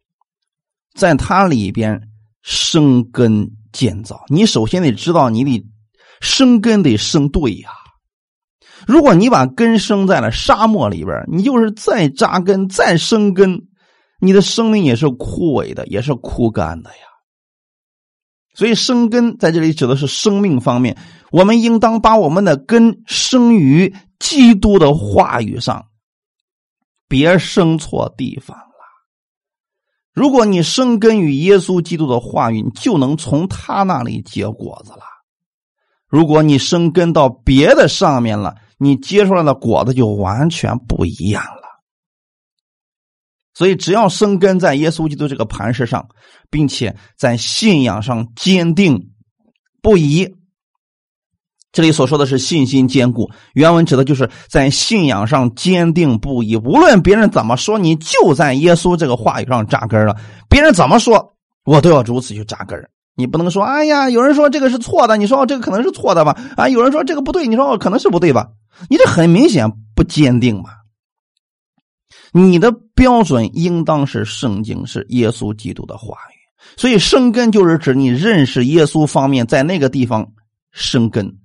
[0.95, 2.11] 在它里边
[2.42, 3.51] 生根。
[3.72, 5.64] 建造，你首先得知道你得
[6.20, 7.70] 生根得生对呀。
[8.87, 13.68] 如果你把根生在了沙漠里边，你就是再扎根再生根，
[14.20, 17.04] 你的生命也是枯萎的，也是枯干的呀。
[18.54, 20.98] 所以生根在这里指的是生命方面，
[21.30, 25.87] 我们应当把我们的根生于基督的话语上，
[27.08, 28.58] 别生错地方。
[30.12, 35.03] 如果你生根于耶稣基督的话语，你就能从他那里结果子了。
[36.07, 41.62] 如果你生根到别的上面了，你结出来的果子就完全不一样了。
[43.55, 46.09] 所以，只要生根在耶稣基督这个磐石上，
[46.51, 49.12] 并且在信仰上坚定
[49.81, 50.35] 不移。
[51.72, 56.54] 这里所说的是信心坚固，原文指的就是在信仰上坚定不移。
[56.54, 60.14] 无论别人怎么说，你就在耶稣这个话语上扎根了。
[60.50, 62.78] 别人怎么说，我都要如此去扎根。
[63.14, 66.38] 你不能说，哎呀，有人说这个是错的，你说这个可能是错的吧？
[66.56, 68.48] 啊，有人说这个不对，你说可能是不对吧？
[68.90, 70.70] 你这很明显不坚定嘛。
[72.32, 76.37] 你的标准应当是圣经，是耶稣基督的话语。
[76.76, 80.26] 所以生根就是指你认识耶稣方面，在那个地方
[80.70, 81.38] 生根。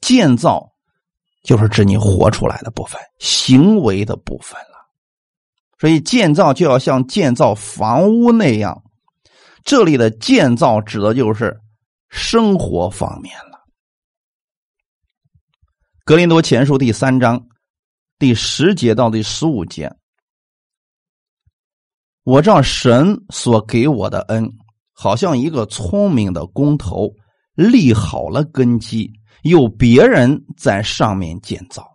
[0.00, 0.72] 建造
[1.42, 4.78] 就是指你活出来的部分，行为的部分了。
[5.78, 8.82] 所以建造就要像建造房屋那样，
[9.64, 11.60] 这里的建造指的就是
[12.08, 13.64] 生活方面了。
[16.04, 17.46] 格林多前书第三章
[18.18, 19.94] 第十节到第十五节，
[22.24, 24.50] 我照神所给我的恩，
[24.92, 27.14] 好像一个聪明的工头
[27.54, 29.12] 立好了根基。
[29.42, 31.86] 有别人在上面建造，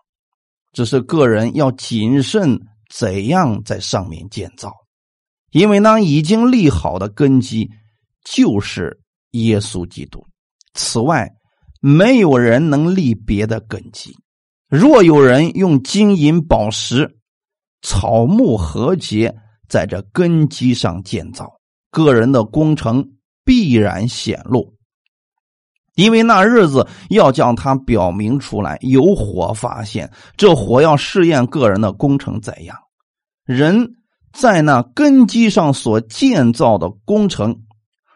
[0.71, 2.60] 只是个人要谨慎
[2.93, 4.73] 怎样在上面建造，
[5.51, 7.69] 因为那已经立好的根基
[8.23, 8.99] 就是
[9.32, 10.25] 耶稣基督。
[10.73, 11.29] 此外，
[11.82, 14.15] 没有人能立别的根基。
[14.69, 17.17] 若有人用金银宝石、
[17.82, 19.36] 草木和结
[19.67, 21.51] 在这根基上建造，
[21.91, 23.08] 个人的工程
[23.43, 24.73] 必然显露。
[25.95, 32.75] 因为那日子要将它表明出来，有火发现，这火要试验个人的工程怎样。
[33.45, 33.95] 人
[34.32, 37.56] 在那根基上所建造的工程，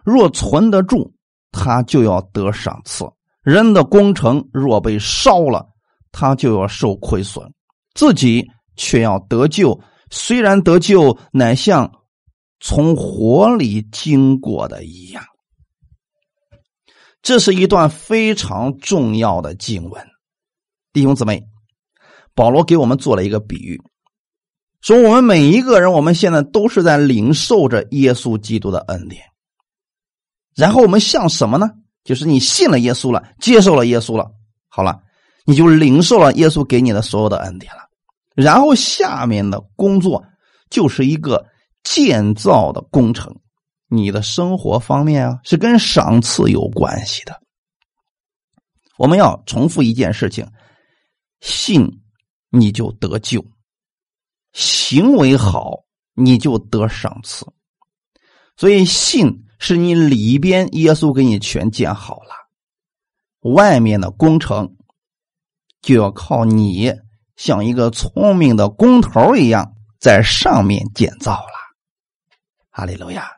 [0.04, 1.12] 若存得住，
[1.52, 3.06] 他就要得赏赐；
[3.44, 5.68] 人的工程若被烧了，
[6.12, 7.46] 他就要受亏损，
[7.94, 9.80] 自己却要得救。
[10.10, 11.92] 虽然得救，乃像
[12.60, 15.24] 从火里经过的一样。
[17.22, 20.06] 这是一段非常重要的经文，
[20.94, 21.44] 弟兄姊妹，
[22.34, 23.82] 保罗给我们做了一个比喻，
[24.82, 29.22] 说我们每一个人，我们现在都是在领受着耶稣基督的恩典，
[30.56, 31.70] 然后我们像什么呢？
[32.04, 34.32] 就是你信了耶稣了，接受了耶稣了，
[34.70, 35.02] 好了，
[35.46, 37.82] 你就领受了耶稣给你的所有的恩典了。
[38.34, 40.24] 然后下面的工作
[40.70, 41.46] 就是一个
[41.84, 43.36] 建造的工程。
[43.88, 47.42] 你的生活方面啊，是跟赏赐有关系的。
[48.98, 50.46] 我们要重复一件事情：
[51.40, 52.02] 信，
[52.50, 53.42] 你就得救；
[54.54, 57.46] 行为好，你就得赏赐。
[58.56, 64.76] 所以信是你里边耶稣给你全建好了，外面的工程
[65.82, 66.92] 就要靠你
[67.36, 71.54] 像一个聪明的工头一样在上面建造了。
[72.72, 73.37] 哈利路亚！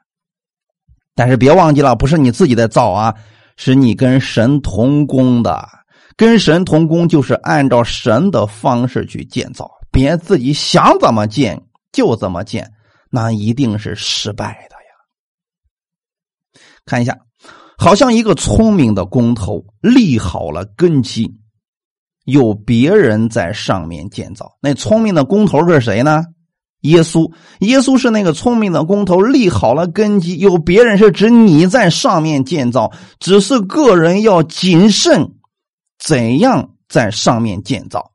[1.20, 3.14] 但是别忘记了，不是你自己在造啊，
[3.58, 5.68] 是你跟神同工的。
[6.16, 12.72] 跟神同工就是按照神的方式去建造，别自己想怎么建就怎么建，
[13.10, 16.64] 那一定是失败的呀。
[16.86, 17.18] 看一下，
[17.78, 21.30] 好像一个聪明的工头立好了根基，
[22.24, 24.50] 有别人在上面建造。
[24.62, 26.24] 那聪明的工头是谁呢？
[26.82, 30.38] 耶稣，耶稣是那个聪明的工头，立好了根基。
[30.38, 35.34] 有别人是指你在上面建造，只是个人要谨慎，
[35.98, 38.12] 怎样在上面建造。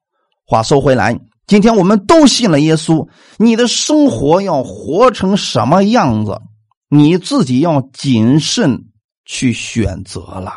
[0.47, 6.41] 话说回来，今天我们都信了耶稣，你的生活要活成什么样子，
[6.89, 8.85] 你自己要谨慎
[9.27, 10.53] 去选择了。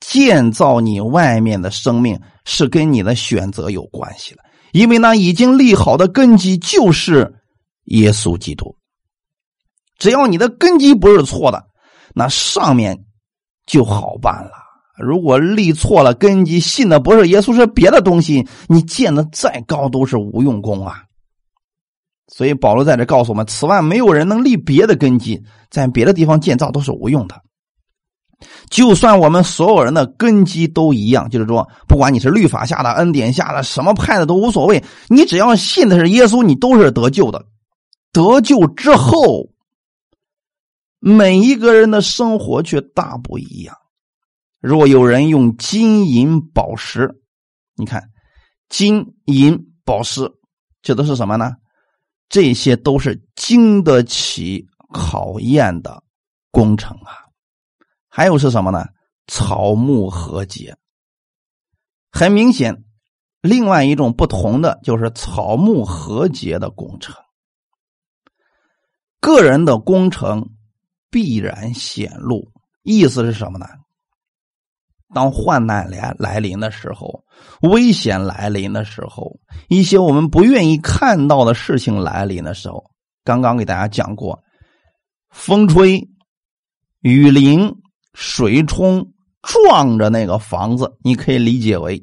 [0.00, 4.43] 建造你外面的生命，是跟你的选择有关系的。
[4.74, 7.36] 因为那已经立好的根基就是
[7.84, 8.76] 耶稣基督，
[9.98, 11.66] 只要你的根基不是错的，
[12.12, 13.04] 那上面
[13.66, 14.50] 就好办了。
[14.98, 21.04] 如果立错了根基，信的不是耶稣，是别的东西，你建的再高都是无用功啊。
[22.26, 27.40] 所以保罗在这告诉我们：此外，没有人能立别的根基，在别的地方建造都是无用的。
[28.70, 34.82] 就算我们所有人的根基都一样，就是说，不管你是律法下的、恩典下的，什么派的都无所谓。
[35.08, 37.46] 你只要信的是耶稣，你都是得救的。
[38.12, 39.48] 得救之后，
[41.00, 43.76] 每一个人的生活却大不一样。
[44.60, 47.10] 若有人用金银宝石，
[47.76, 48.02] 你看，
[48.68, 50.30] 金银宝石
[50.82, 51.52] 指的是什么呢？
[52.28, 56.02] 这些都是经得起考验的
[56.50, 57.23] 工程啊。
[58.16, 58.86] 还有是什么呢？
[59.26, 60.76] 草木和解，
[62.12, 62.84] 很明显，
[63.40, 67.12] 另外一种不同的就是草木和解的工程。
[69.18, 70.50] 个人的工程
[71.10, 72.52] 必然显露，
[72.84, 73.66] 意思是什么呢？
[75.12, 77.24] 当患难来来临的时候，
[77.62, 82.92] 危险来临的时候，一些我们不愿意看到的事情来临的时候，
[83.24, 84.40] 刚刚给大家讲过，
[85.30, 86.08] 风吹
[87.00, 87.82] 雨淋。
[88.14, 92.02] 水冲撞着那个房子，你可以理解为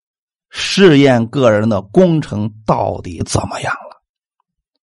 [0.50, 4.02] 试验个人的工程到底怎么样了。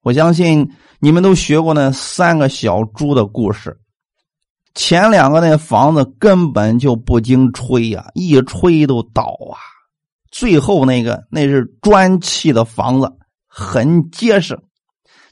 [0.03, 3.79] 我相信你们都学过那三个小猪的故事，
[4.75, 9.61] 前两个那房子根本就不经吹呀，一吹都倒啊。
[10.31, 13.13] 最后那个那是砖砌的房子，
[13.47, 14.59] 很结实，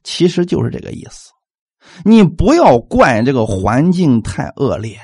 [0.04, 1.30] 其实就是这个意思。
[2.04, 4.98] 你不要怪这个环境太恶劣。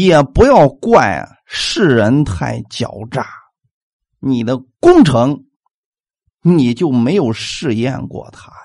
[0.00, 3.26] 也不要怪世人太狡诈，
[4.20, 5.44] 你的工程
[6.42, 8.56] 你就没有试验过它呀。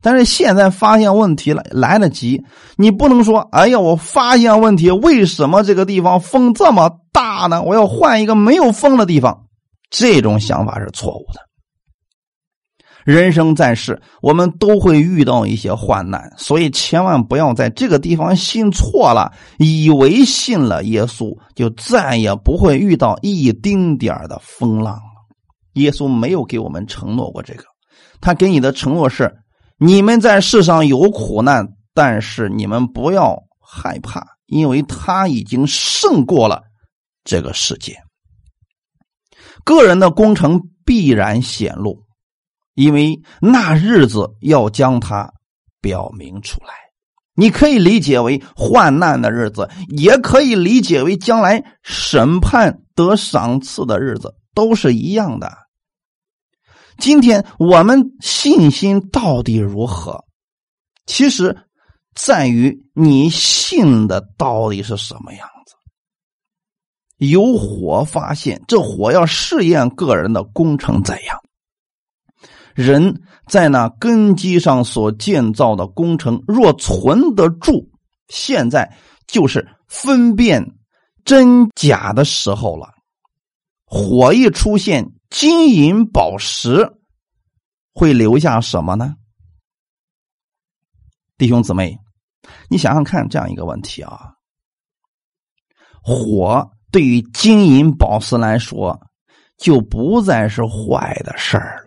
[0.00, 2.44] 但是现在发现问题了，来得及。
[2.76, 7.62] 你不能说：“哎呀，我发现问题，为什么这个地方风这么大呢？
[7.62, 9.46] 我要换一个没有风的地方。”
[9.88, 11.40] 这种想法是错误的。
[13.04, 25.02] 人生在世，我们都会遇到一些患难，所以千万不要在这个地方信错了，以为信了耶稣就再也不会遇到一丁点的风浪了。
[25.74, 27.64] 耶稣没有给我们承诺过这个，
[28.22, 29.30] 他给你的承诺是：
[29.76, 36.62] 你们在世上有苦难，但是你们不要害怕，因为他已经胜过了
[37.22, 37.94] 这个世界。
[39.62, 42.03] 个人的工程必然显露。
[42.74, 45.32] 因为那日子要将它
[45.80, 46.74] 表明出来，
[47.34, 55.52] 你可以理解为患难的日子，也可以理解为将来审判得赏赐的日子，都是一样的。
[56.98, 60.24] 今天我们信心到底如何？
[61.06, 61.66] 其实
[62.14, 65.74] 在于你信的到底是什么样子。
[67.18, 71.40] 有火发现，这火要试验个人的工程怎样。
[72.74, 77.88] 人在那根基上所建造的工程，若存得住，
[78.28, 78.96] 现在
[79.26, 80.74] 就是分辨
[81.24, 82.92] 真假的时候了。
[83.86, 86.90] 火一出现，金银宝石
[87.92, 89.14] 会留下什么呢？
[91.38, 91.96] 弟兄姊妹，
[92.68, 94.34] 你想想看，这样一个问题啊：
[96.02, 99.00] 火对于金银宝石来说，
[99.58, 101.83] 就不再是坏的事儿。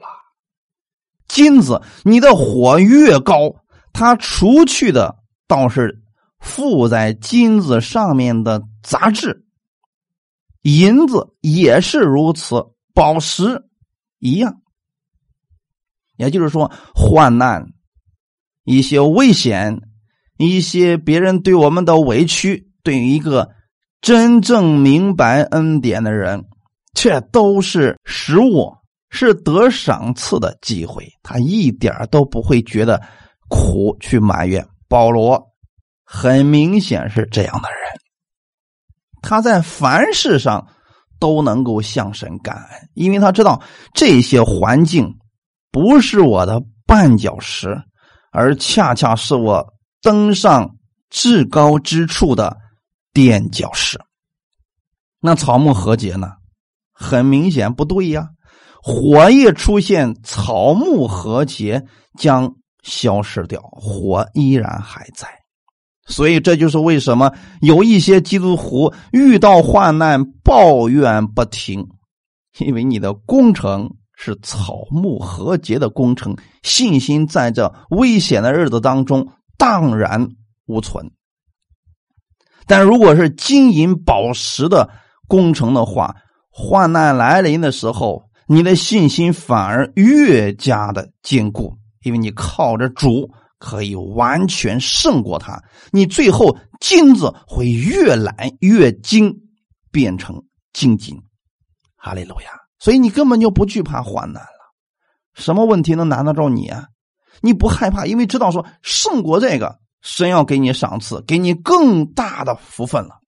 [1.37, 3.53] 金子，你的火越高，
[3.93, 6.01] 它除去的倒是
[6.39, 9.45] 附在金子上面的杂质。
[10.63, 12.65] 银子也是如此，
[12.95, 13.65] 宝石
[14.17, 14.61] 一样。
[16.15, 17.67] 也就是说，患难、
[18.63, 19.79] 一些危险、
[20.39, 23.51] 一些别人对我们的委屈，对于一个
[24.01, 26.45] 真正明白恩典的人，
[26.95, 28.73] 却都是食物
[29.09, 31.07] 是得赏赐的机会。
[31.23, 33.01] 他一点都不会觉得
[33.49, 34.67] 苦，去埋怨。
[34.87, 35.41] 保罗
[36.03, 37.99] 很明显是这样的人，
[39.21, 40.67] 他在凡事上
[41.19, 43.61] 都能够向神感恩，因为他知道
[43.93, 45.17] 这些环境。
[45.69, 47.77] 不是我的绊脚石，
[48.31, 50.75] 而恰恰是我登上
[51.09, 52.57] 至高之处的
[53.13, 53.99] 垫脚石。
[55.19, 56.31] 那草木和解呢？
[56.93, 58.29] 很明显不对呀！
[58.87, 61.85] 火一出现，草木和解
[62.17, 65.27] 将消失掉，火依然还在。
[66.05, 71.85] 所以这就是为什么有一些基督徒遇到患难抱怨不停，
[72.59, 73.89] 因为你的工程。
[74.19, 79.27] 是草木和结的工程，信心在这危险的日子当中
[79.59, 80.29] 荡然
[80.65, 81.11] 无存。
[82.65, 84.89] 但如果是金银宝石的
[85.27, 86.15] 工程的话，
[86.49, 93.29] 患难来临的时候，你的信心反而越加的坚固，因为你靠着主
[93.59, 95.61] 可以完全胜过他。
[95.91, 99.35] 你最后金子会越来越精，
[99.91, 100.41] 变成
[100.73, 101.21] 精金。
[101.95, 102.51] 哈利路亚。
[102.79, 104.73] 所以你根本就不惧怕患难了，
[105.33, 106.85] 什么问题能难得着你啊？
[107.41, 113.19] 你不害怕，因为知道说胜过这个，神要给你赏赐，给你更大的福分了。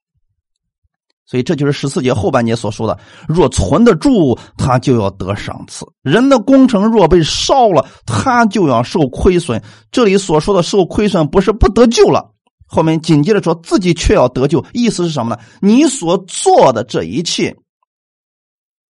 [1.29, 9.63] 所以这就是十四节后半节所说的：若存得住，他就要得赏赐；人的工程若被烧了，他就要受亏损。
[9.91, 12.33] 这里所说的受亏损，不是不得救了，
[12.65, 15.41] 后面紧接着说自己却要得救，意思是什么呢？
[15.61, 17.55] 你所做的这一切。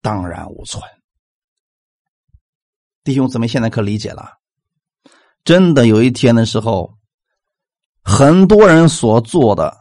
[0.02, 0.84] 荡然无存，
[3.04, 4.34] 弟兄姊妹，现在可理解了。
[5.44, 6.94] 真的有一天的时候，
[8.04, 9.76] 很多人所做的，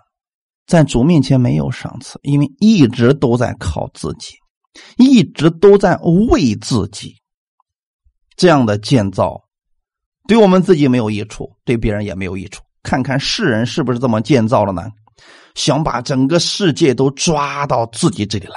[0.69, 4.35] 在主面前没有赏赐，因为一直都在靠自己，
[4.99, 5.97] 一直都在
[6.31, 7.17] 为自己。
[8.37, 9.43] 这样的建造，
[10.29, 12.63] 对我们自己没有益处，对别人也没有益处。
[12.83, 14.91] 看看世人是不是这么建造了呢？
[15.55, 18.55] 想把整个世界都抓到自己这里来。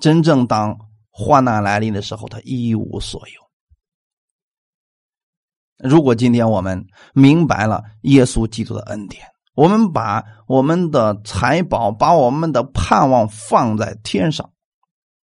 [0.00, 0.76] 真正当
[1.10, 5.88] 患难来临的时候，他一无所有。
[5.88, 9.26] 如果今天我们明白了耶稣基督的恩典，
[9.58, 14.48] 我们把我们的财宝、把我们的盼望放在天上，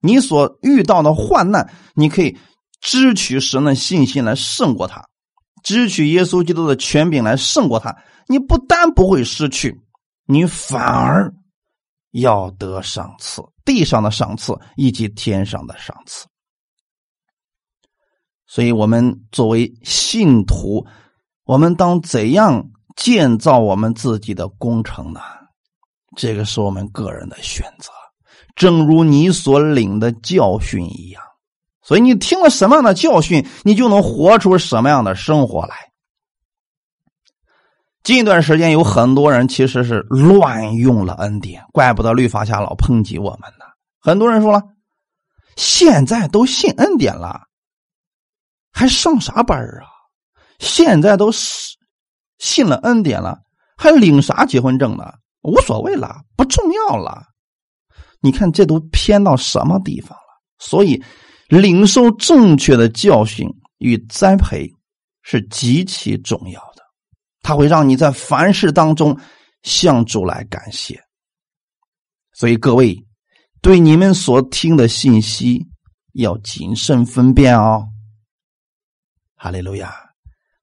[0.01, 2.37] 你所遇到的患难，你可以
[2.81, 5.07] 支取神的信心来胜过他，
[5.63, 7.97] 支取耶稣基督的权柄来胜过他。
[8.27, 9.81] 你不但不会失去，
[10.27, 11.33] 你反而
[12.11, 13.41] 要得赏赐。
[13.65, 16.27] 地上的赏赐以及天上的赏赐，
[18.49, 20.85] 所以我们作为信徒，
[21.45, 25.21] 我们当怎样建造我们自己的工程呢？
[26.17, 27.91] 这个是我们个人的选择，
[28.55, 31.23] 正如你所领的教训一样。
[31.83, 35.91] 所以你听了什么样的教训，你就能活出什么样的生活来。
[38.03, 43.65] 近一段时间，有很多人其实是乱用了恩典，怪不得律法下老抨击我们呢。
[44.01, 44.63] 很多人说了，
[45.57, 47.41] 现在都信恩典了，
[48.73, 49.89] 还上啥班啊？
[50.59, 51.77] 现在都是
[52.39, 53.39] 信了恩典了，
[53.77, 55.13] 还领啥结婚证呢？
[55.43, 57.27] 无所谓了，不重要了。
[58.21, 60.43] 你看，这都偏到什么地方了？
[60.59, 61.03] 所以，
[61.49, 63.47] 领受正确的教训
[63.79, 64.71] 与栽培
[65.23, 66.83] 是极其重要的。
[67.43, 69.19] 它会让你在凡事当中
[69.63, 70.99] 向主来感谢。
[72.33, 72.97] 所以各位，
[73.61, 75.67] 对你们所听的信息
[76.15, 77.87] 要谨慎分辨哦。
[79.37, 79.95] 哈利路亚！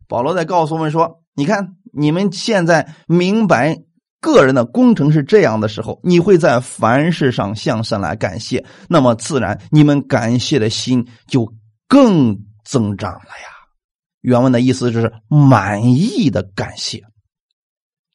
[0.08, 3.78] 保罗在告诉我们说：“你看，你们现在明白
[4.20, 11.54] 个人的工程是这样的时候，你会在凡事上向上来感谢，那么自然你们感谢的心就
[11.88, 13.50] 更增长了呀。”
[14.22, 17.02] 原文的意思就是满意的感谢。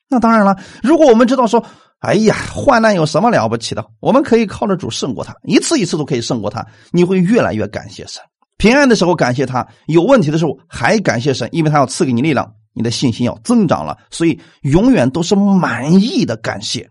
[0.08, 1.64] 那当然了，如果我们知道说，
[1.98, 3.84] 哎呀，患难有什么了不起的？
[3.98, 6.64] 我们可以靠着主胜过他，一次一次都可以胜过他。
[6.92, 8.22] 你会越来越感谢神。
[8.56, 13.98] 平安的时候感谢他，有问题的时候还感谢神，因为他要赐给你力量，你的信心要增长了。
[14.10, 16.88] 所以永远都是满意的感谢。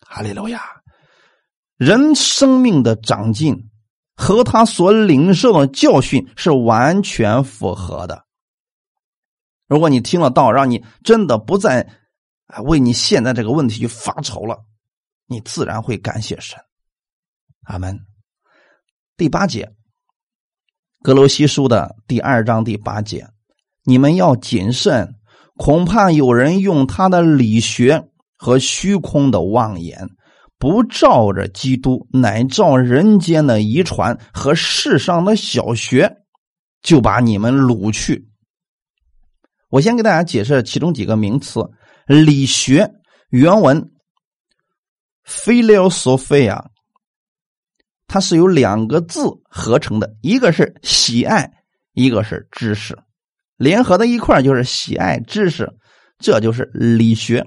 [0.00, 0.60] 哈利路亚！
[1.76, 3.70] 人生命的长进
[4.14, 8.26] 和他所领受的教训是完全符合的。
[9.66, 11.88] 如果你听了道，让你真的不再
[12.64, 14.58] 为你现在这个问题去发愁了，
[15.26, 16.58] 你自然会感谢神。
[17.62, 17.98] 阿门。
[19.16, 19.70] 第八节，
[21.02, 23.26] 格罗西书的第二章第八节，
[23.84, 25.14] 你们要谨慎，
[25.56, 30.08] 恐怕有人用他的理学和虚空的妄言，
[30.58, 36.18] 不照着基督，乃照人间的遗传和世上的小学，
[36.82, 38.28] 就把你们掳去。
[39.70, 41.60] 我先给大家解释其中几个名词。
[42.06, 42.90] 理学
[43.28, 43.92] 原文
[45.24, 46.64] “philosophia”，
[48.08, 51.52] 它是由两个字合成的，一个是喜爱，
[51.92, 52.98] 一个是知识，
[53.60, 55.70] 联合在一块就是喜爱知识，
[56.18, 57.44] 这就是理学。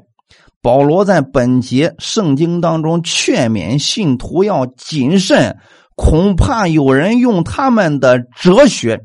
[0.62, 5.58] 保罗在本节圣经当中劝勉信徒要谨慎，
[5.96, 9.04] 恐怕有人用他们的哲学。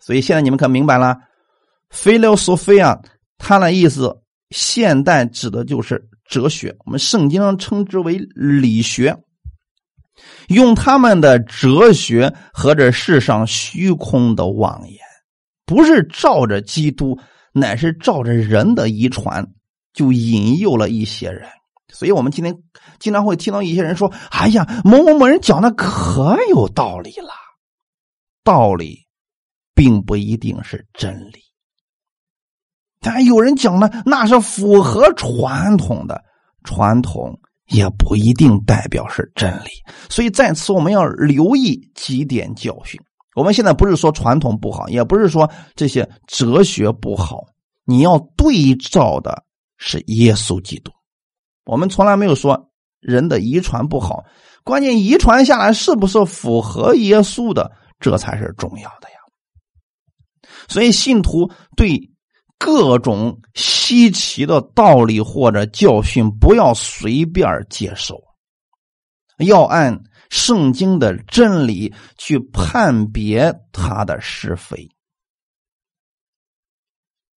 [0.00, 1.16] 所以现在你们可明白了。
[1.94, 3.00] philosophia，
[3.38, 4.12] 它的意思，
[4.50, 6.74] 现代指的就是哲学。
[6.84, 9.16] 我们圣经称之为理学，
[10.48, 14.97] 用他们的哲学和这世上虚空的妄言，
[15.68, 17.20] 不是照着基督，
[17.52, 19.46] 乃是照着人的遗传，
[19.92, 21.46] 就引诱了一些人。
[21.92, 22.56] 所以我们今天
[22.98, 27.28] 经常会听到一些人说：“哎呀，某某某人讲的可有道理了。”
[28.42, 29.06] 道理，
[29.74, 31.42] 并不一定是真理。
[33.00, 36.24] 但有人讲呢，那是符合传统的，
[36.64, 39.68] 传统也不一定代表是真理。
[40.08, 42.98] 所以在此我们要留意几点教训。
[43.38, 47.44] 我们现在不是说传统不好，也不是说这些哲学不好，
[47.84, 49.44] 你要对照的
[49.76, 50.90] 是耶稣基督。
[51.64, 52.70] 我们从来没有说
[53.00, 54.24] 人的遗传不好，
[54.64, 57.70] 关键遗传下来是不是符合耶稣的，
[58.00, 59.16] 这才是重要的呀。
[60.68, 62.10] 所以信徒对。
[62.60, 68.20] 各种稀奇的道理或者教训，不要随便接受，
[69.46, 74.88] 要按圣经的真理去判别他的是非。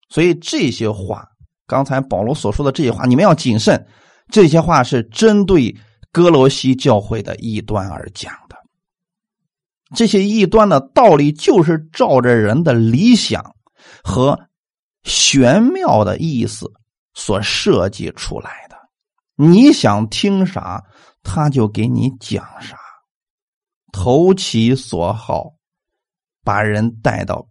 [0.09, 1.27] 所以这些话，
[1.67, 3.87] 刚才保罗所说的这些话，你们要谨慎。
[4.29, 5.75] 这些话是针对
[6.11, 8.55] 哥罗西教会的异端而讲的。
[9.95, 13.55] 这些异端的道理，就是照着人的理想
[14.03, 14.39] 和。
[15.03, 16.71] 玄妙的意思
[17.15, 18.77] 所设计出来的，
[19.35, 20.83] 你想听啥，
[21.23, 22.77] 他就给你讲啥，
[23.91, 25.53] 投其所好，
[26.43, 27.47] 把人带到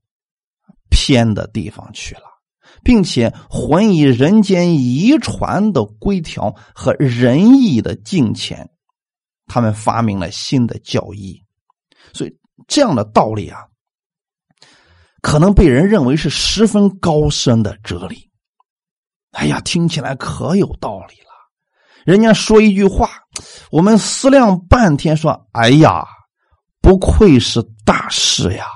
[0.91, 2.23] 偏的地方去了，
[2.83, 8.69] 并且混以人间遗传的规条和仁义的敬虔，
[9.47, 11.43] 他们发明了新的教义，
[12.13, 13.67] 所以这样的道理啊。
[15.23, 18.31] 可能被人认为是十分高深的哲理，
[19.33, 21.20] 哎呀，听起来可有道理。
[22.11, 23.09] 人家说一句话，
[23.71, 26.05] 我们思量半天，说：“哎呀，
[26.81, 28.67] 不愧是大师呀！”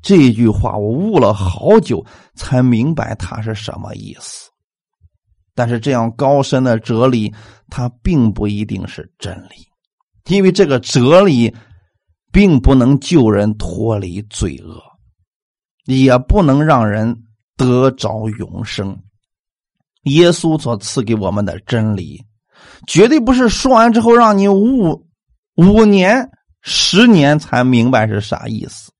[0.00, 2.02] 这句话我悟了好久
[2.34, 4.48] 才明白他是什么意思。
[5.54, 7.30] 但是这样高深的哲理，
[7.68, 9.66] 它并不一定是真理，
[10.28, 11.54] 因为这个哲理
[12.32, 14.82] 并不能救人脱离罪恶。
[15.84, 17.16] 也不能让人
[17.56, 18.94] 得着永生。
[20.10, 22.24] 耶稣所赐给我们的真理，
[22.86, 25.06] 绝对不是说完之后让你悟
[25.56, 26.30] 五年、
[26.60, 28.92] 十年才明白是啥意思，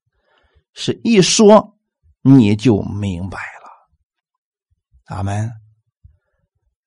[0.75, 1.77] 是一说
[2.23, 5.17] 你就明白了。
[5.17, 5.51] 阿门。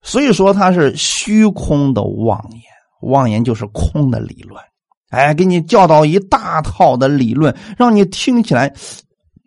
[0.03, 2.61] 所以说它是虚空的妄言，
[3.01, 4.61] 妄言就是空的理论。
[5.09, 8.73] 哎，给你教导一大套的理论，让你听起来。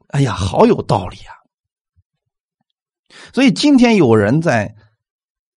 [0.08, 1.34] 哎呀，好有道理啊！
[3.32, 4.74] 所以今天有人在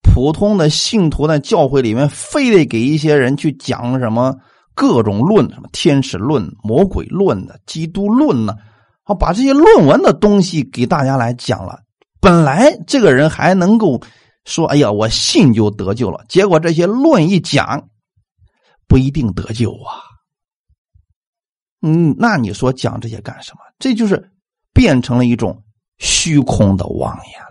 [0.01, 4.35] 普通的信徒的教会里面，非得给一些人去讲什么
[4.73, 8.55] 各种论，什么天使论、魔鬼论的、基督论呢？
[9.03, 11.79] 啊，把这些论文的东西给大家来讲了。
[12.19, 14.01] 本来这个人还能够
[14.45, 17.87] 说：“哎呀，我信就得救了。”结果这些论一讲，
[18.87, 20.01] 不一定得救啊。
[21.81, 23.59] 嗯，那你说讲这些干什么？
[23.79, 24.31] 这就是。
[24.73, 25.63] 变成了一种
[25.97, 27.46] 虚空的妄言。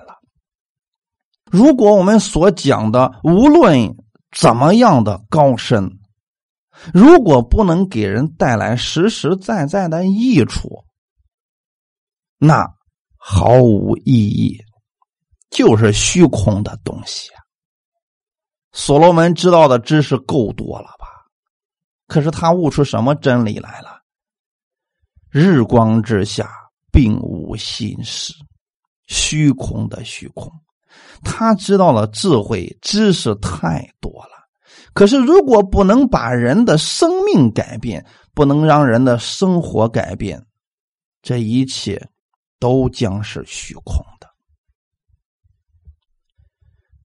[1.56, 3.96] 如果我们所讲的无论
[4.36, 5.90] 怎么样的高深，
[6.92, 10.84] 如果不能给人带来实实在在的益处，
[12.36, 12.70] 那
[13.16, 14.58] 毫无意义，
[15.48, 17.30] 就是虚空的东西。
[18.72, 21.06] 所罗门知道的知识够多了吧？
[22.06, 24.02] 可是他悟出什么真理来了？
[25.30, 26.50] 日光之下
[26.92, 28.34] 并无新事，
[29.06, 30.52] 虚空的虚空。
[31.24, 34.30] 他知道了智慧知识太多了，
[34.92, 38.04] 可是如果不能把人的生命改变，
[38.34, 40.44] 不能让人的生活改变，
[41.22, 42.08] 这一切
[42.58, 44.28] 都将是虚空的。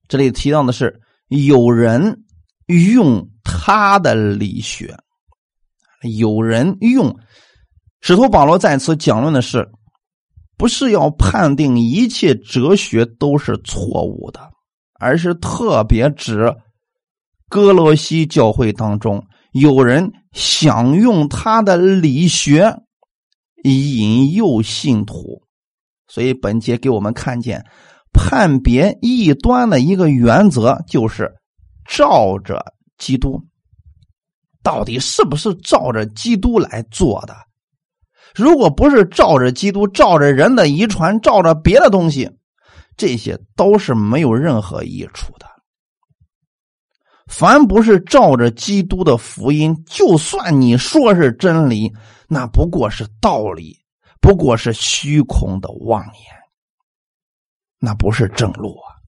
[0.08, 2.24] 这里提到的是有人
[2.68, 4.98] 用他的理学，
[6.18, 7.18] 有人用
[8.02, 9.70] 使徒保罗在此讲论的是。
[10.62, 14.52] 不是要判定一切哲学都是错误的，
[15.00, 16.56] 而是特别指
[17.50, 22.78] 哥罗西教会当中有人想用他的理学
[23.64, 25.42] 引诱信徒，
[26.08, 27.66] 所以本节给我们看见
[28.14, 31.28] 判别异端的一个原则，就是
[31.90, 32.64] 照着
[33.00, 33.42] 基督，
[34.62, 37.36] 到底是不是照着基督来做的。
[38.36, 42.30] 如果不是照着基督，照着人的遗传，照着别的东西，
[42.96, 45.46] 这些都是没有任何益处的。
[47.28, 51.92] 凡不是照着基督的福音，就算你说是真理，
[52.28, 53.78] 那不过是道理，
[54.20, 56.14] 不过是虚空的妄言，
[57.80, 59.01] 那不是正路啊。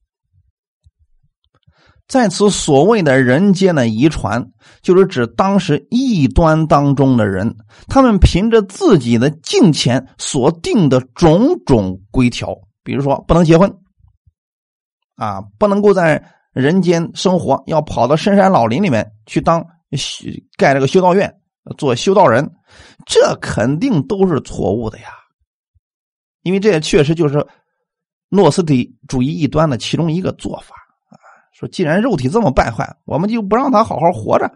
[2.06, 4.50] 在此所谓的人间的遗传，
[4.82, 7.56] 就是指当时异端当中的人，
[7.88, 13.74] 他们凭着自己的金钱所定的种种规条，比如说不能结婚，
[15.16, 19.64] 啊，不能够在人间生活，要跑到深山老林里面去当
[20.58, 21.34] 盖这个修道院
[21.78, 22.48] 做修道人，
[23.06, 25.06] 这肯定都是错误的呀，
[26.42, 27.44] 因为这也确实就是
[28.28, 30.76] 诺斯底主义异端的其中一个做法。
[31.54, 34.50] 说，既然肉体这么败坏，我们就不让他好好活着，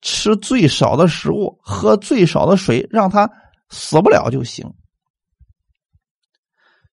[0.00, 3.30] 吃最少的食物，喝最少的水，让他
[3.68, 4.66] 死不了就行。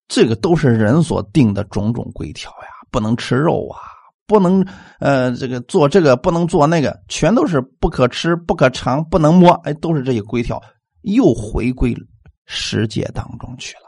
[0.06, 3.80] 这个都是人所定的种种规条呀，不能吃肉啊，
[4.26, 4.62] 不能
[5.00, 10.62] 呃这个做这个，不能做那个，全都是不可吃、不可尝、不能摸，哎，都是这些规条，
[11.00, 11.96] 又回归
[12.44, 13.84] 世界当中去了。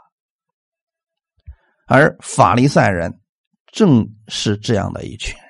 [1.85, 3.15] 而法利赛人。
[3.75, 5.43] 正是这样的一群人，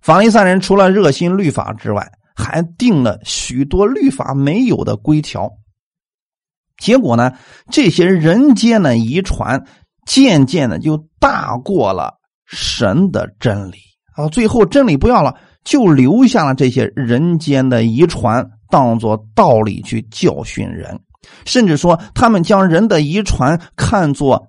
[0.00, 5.50] 法利赛人除了热心律法之外，还定了许多律法没有的规条。
[6.76, 7.32] 结果呢，
[7.72, 9.64] 这些人间的遗传
[10.06, 12.14] 渐渐的就大过了
[12.46, 13.78] 神的真理
[14.14, 14.28] 啊！
[14.28, 15.34] 最后真理不要了，
[15.64, 21.00] 就留下了这些人间的遗传，当做道理去教训人，
[21.44, 24.47] 甚至说他们将人的遗传看作。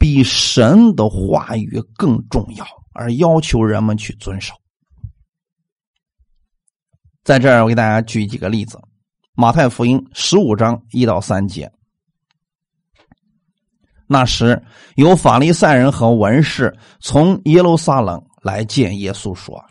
[0.00, 4.54] 比神的话语更重要，而要求人们去遵守。
[7.22, 8.80] 在这儿，我给大家举几个例子：
[9.34, 11.70] 马太福音十五章一到三节。
[14.06, 14.60] 那时，
[14.96, 19.62] 有法利赛人和文士从耶路撒冷来见耶稣，说：“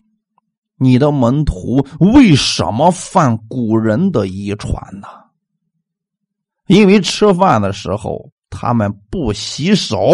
[0.77, 5.07] 你的门徒为什么犯古人的遗传呢？
[6.67, 10.13] 因为吃饭的时候。”他们不洗手，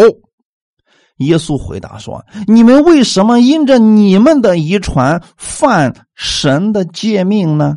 [1.16, 7.74] 耶稣回答说：“你们为什么因着你们的遗传犯神的诫命呢？”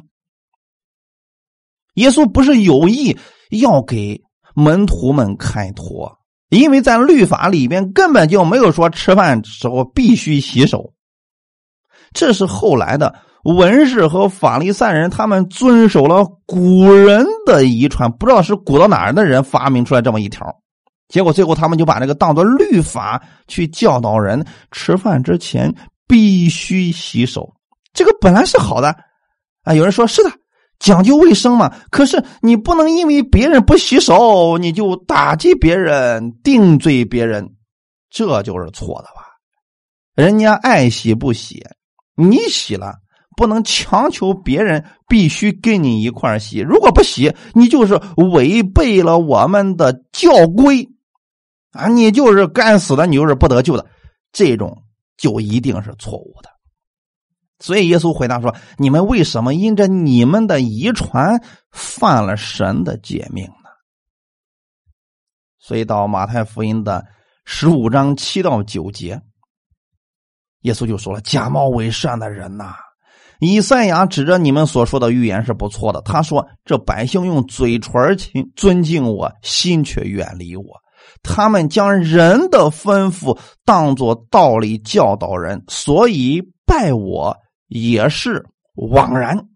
[1.96, 3.18] 耶稣不是有意
[3.50, 4.22] 要给
[4.56, 10.94] 门徒们开脱，因为在律法里边根本就没有说吃饭时候必须洗手，
[12.14, 13.20] 这是后来的。
[13.44, 20.46] 文士和法利赛人，他们遵守了古人的遗传，不知道是古到哪儿的人发明出来这么一条，
[21.08, 25.74] 结果最后他们就把这个当做律法去教导人，吃饭之前
[26.08, 27.54] 必须洗手。
[27.94, 28.94] 这个本来是好的
[29.64, 30.32] 啊，有人说是的，
[30.78, 31.74] 讲究卫生嘛。
[31.90, 37.50] 可是你不能因为别人不洗手，你就打击别人、定罪别人，
[38.10, 39.26] 这就是错的吧？
[40.16, 41.66] 人家爱洗不洗，
[42.16, 42.94] 你洗了。
[43.40, 47.98] 不能强求别人必须跟你一块洗，如果不洗，你就是
[48.34, 50.90] 违背了我们的教规
[51.72, 51.88] 啊！
[51.88, 53.86] 你就是该死的，你就是不得救的，
[54.34, 54.84] 这种
[55.16, 56.50] 就一定是错误的。
[57.60, 63.70] 所以耶稣回答说：“你们为什么因着你们的遗传犯了神的诫命呢？”
[65.60, 67.06] 所以到马太福音的
[67.46, 69.22] 十五章七到九节，
[70.64, 72.76] 耶稣就说了：“假冒伪善的人呐！”
[73.40, 76.02] 以赛亚指着你们所说的预言是不错的。
[76.02, 80.66] 他说：“这百姓用嘴唇亲尊敬我，心却远离我。
[81.24, 87.38] 他们将人的吩咐当作道理教导人，所以拜我
[87.68, 89.48] 也是枉然。”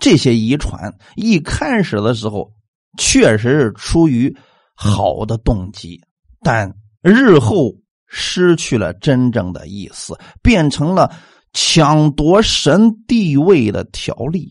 [0.00, 2.52] 这些遗传一开始的时候
[2.98, 4.36] 确实是出于
[4.74, 6.00] 好的动机，
[6.42, 7.72] 但日后
[8.16, 11.12] 失去了真正的意思，变成了
[11.52, 14.48] 抢夺神地位的条例。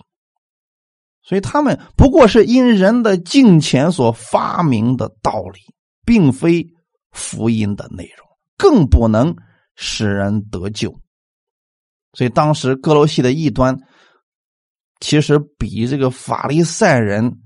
[1.23, 5.61] 所以他们不过是因人的敬虔所发明的道理，
[6.05, 6.67] 并非
[7.11, 9.33] 福音的内容，更不能
[9.75, 10.93] 使人得救。
[12.11, 13.77] 所以当时哥罗西的异端，
[14.99, 17.39] 其实比这个法利赛人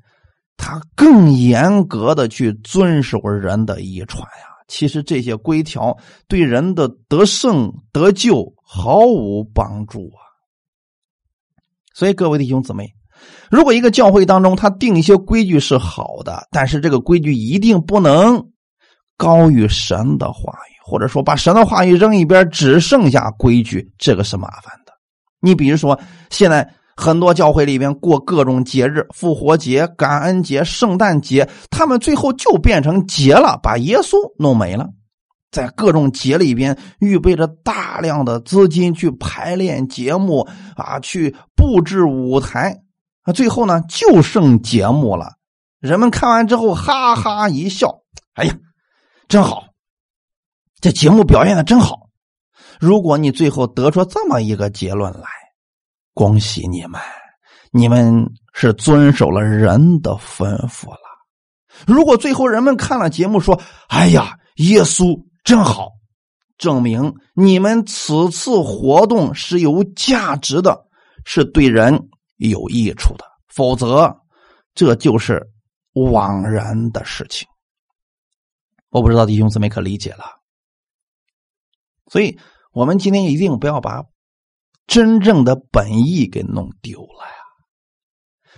[0.58, 4.47] 他更严格的去遵守人的遗传呀。
[4.68, 5.98] 其实这些规条
[6.28, 10.20] 对人的得胜得救毫无帮助啊。
[11.94, 12.94] 所以各位弟兄姊妹。
[13.50, 18.52] 如果一个教会当中他定一些规矩是好的，但是这个规矩一定不能
[19.18, 24.94] 高于神的话语，或者说把神的话语扔一边，只剩下规矩，这个是麻烦的。
[25.40, 26.00] 你比如说，
[26.30, 34.90] 现在很多教会里边过各种节日，复活节、感恩节、圣诞节，他们最后就变成节了，把耶稣弄没了，
[35.52, 42.82] 在各种节里边预备着大量的资金去排练节目啊，去布置舞台。
[43.24, 45.34] 那最后呢，就剩节目了。
[45.80, 48.02] 人们看完之后哈哈一笑
[48.34, 48.56] ：“哎呀，
[49.28, 49.66] 真好，
[50.82, 52.10] 这节目表现的真好。”
[52.82, 55.28] 如果你最后得出这么一个结论来，
[56.18, 57.00] 恭喜你们，
[57.72, 61.00] 你们是遵守了人的吩咐了。
[61.86, 65.92] 如果最后人们看了节目说：“哎呀，耶稣真好”，
[66.58, 70.88] 证明你们此次活动是有价值的，
[71.24, 72.10] 是对人。
[72.38, 74.16] 有益处的，否则
[74.76, 75.42] 这就是
[75.94, 77.48] 枉然的事情。
[78.90, 80.24] 我不知道弟兄姊妹可理解了，
[82.12, 82.40] 所以
[82.74, 84.04] 我们今天一定不要把
[84.88, 87.36] 真正的本意给弄丢了呀。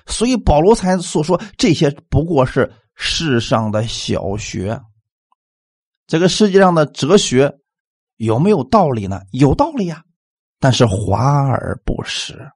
[0.05, 4.79] 所以保罗才所说这些不过是世上的小学。
[6.07, 7.53] 这个世界上的哲学
[8.17, 9.21] 有没有道理呢？
[9.31, 10.03] 有道理呀，
[10.59, 12.49] 但是华而不实。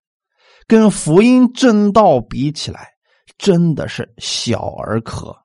[0.66, 2.90] 跟福音正道比起来，
[3.38, 5.36] 真的是小儿科。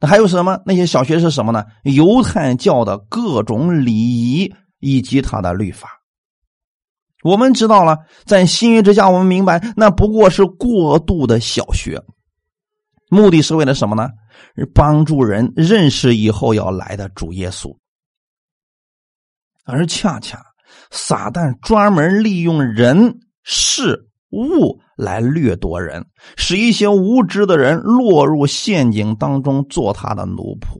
[0.00, 0.60] 那还有什么？
[0.64, 1.64] 那些小学是什么呢？
[1.84, 5.97] 犹太教的各种礼仪以及他的律法。
[7.24, 12.02] 我们知道了，在新约之下，我们明白那不过是过度的小学，
[13.10, 14.08] 目的是为了什么呢？
[14.74, 17.76] 帮助人认识以后要来的主耶稣，
[19.64, 20.42] 而恰恰。
[20.90, 26.06] 撒旦专门利用人事物来掠夺人，
[26.36, 30.78] 使一些无知的人落入陷阱当中，做他的奴仆，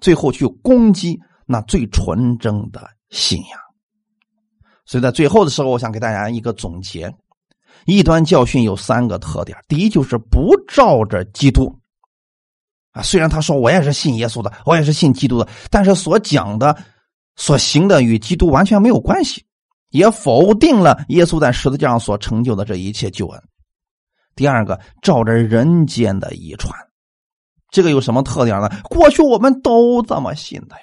[0.00, 3.60] 最后去攻击那最纯正的信仰。
[4.88, 7.08] 所以在最后的时候，我想给大家一个总结：
[7.86, 11.72] 异端教训有三个特点，第一就是不照着基督
[12.90, 13.02] 啊。
[13.02, 16.76] 虽然他说我也是信耶稣的，我也是信基督的，但是所讲的。
[17.40, 19.44] 所行的与基督完全没有关系，
[19.90, 23.40] 也否定了耶稣在十字架上所成就的这一切救恩。
[24.34, 26.76] 第二个，照着人间的遗传，
[27.70, 28.68] 这个有什么特点呢？
[28.90, 30.82] 过去我们都这么信的呀。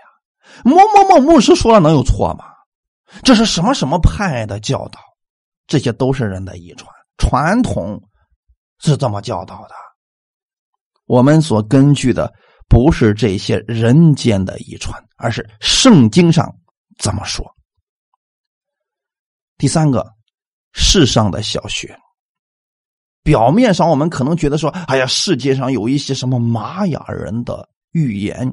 [0.63, 2.45] 某某某牧师说了能有错吗？
[3.23, 4.99] 这是什么什么派的教导？
[5.67, 8.01] 这些都是人的遗传，传统
[8.79, 9.75] 是这么教导的。
[11.05, 12.33] 我们所根据的。
[12.67, 16.51] 不是这些人间的遗传，而是圣经上
[16.97, 17.45] 怎么说。
[19.55, 20.03] 第三个，
[20.73, 21.95] 世上的小学，
[23.21, 28.51] 表面上我们可能觉得说：“哎呀，世界上有一些什么玛雅人的预言，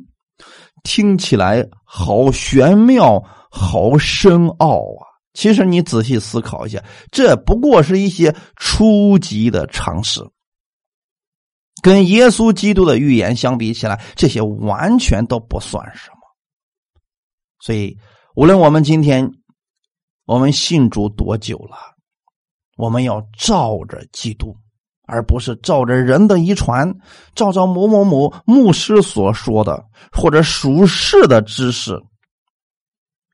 [0.82, 3.18] 听起来好玄妙、
[3.53, 10.20] 好深奥啊！”其实你仔细思考一下，这不过是一些初级的常识。
[11.82, 16.16] 跟耶稣基督的预言相比起来，这些完全都不算什么。
[17.61, 17.96] 所以，
[18.36, 19.28] 无论我们今天
[20.26, 21.76] 我们信主多久了，
[22.76, 24.55] 我们要照着基督，
[25.07, 26.94] 而不是照着人的遗传，
[27.34, 29.82] 照着某某某牧师所说的
[30.12, 31.98] 或者属世的知识。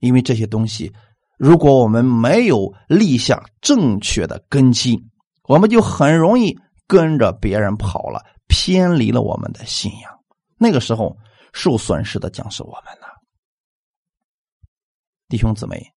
[0.01, 0.93] 因为这些东西，
[1.39, 5.03] 如果我们没有立下正确的根基，
[5.45, 8.25] 我们就很容易跟着别人跑了。
[8.51, 10.11] 偏离了我们的信仰，
[10.57, 11.15] 那个时候
[11.53, 13.07] 受损失的将是我们呢，
[15.29, 15.93] 弟兄姊妹，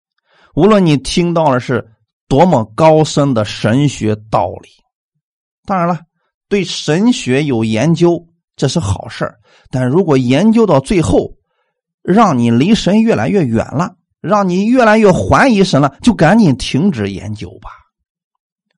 [0.53, 1.89] 无论你听到的是
[2.27, 4.67] 多么高深的神学道理，
[5.65, 6.01] 当然了，
[6.49, 8.27] 对神学有研究
[8.57, 9.33] 这是好事
[9.69, 11.31] 但如果研究到最后，
[12.01, 17.69] 让你离神越来越远了，让你越来越怀疑神了，就赶紧停止研究吧。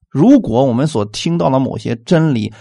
[0.10, 2.54] 如果我们所听到的某些真理，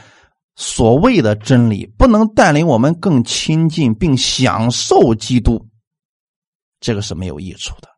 [0.55, 5.67] 所谓的真理，不能带领我们更亲近并享受基督，
[6.81, 7.89] 这个是没有益处的。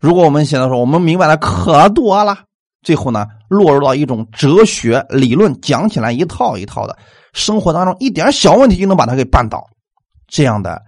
[0.00, 2.44] 如果我们现在说我们明白的可多了，
[2.82, 6.98] 最后呢，落入到一种哲学理论，讲起来一套一套的，
[7.32, 9.64] 生活当中一点小问题就能把它给绊倒，
[10.26, 10.82] 这样的，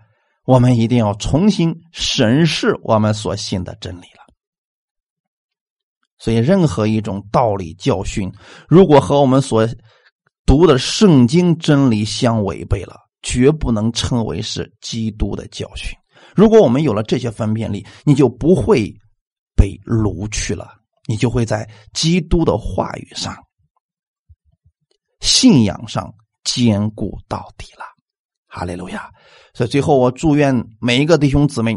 [0.47, 4.25] 我们一定要重新审视我们所信的真理了。
[6.19, 8.33] 所以，任何一种道理教训，
[8.69, 9.69] 如果和我们所
[10.47, 15.95] 读的圣经真理相违背了，绝不能称为是基督的教训。
[16.35, 18.91] 如果我们有了这些分辨力，你就不会
[19.57, 20.69] 被掳去了，
[21.09, 23.37] 你就会在基督的话语上、
[25.21, 27.96] 信仰上坚固到底了。
[28.57, 29.07] 哈利路亚！
[29.53, 31.77] 所以最后，我祝愿每一个弟兄姊妹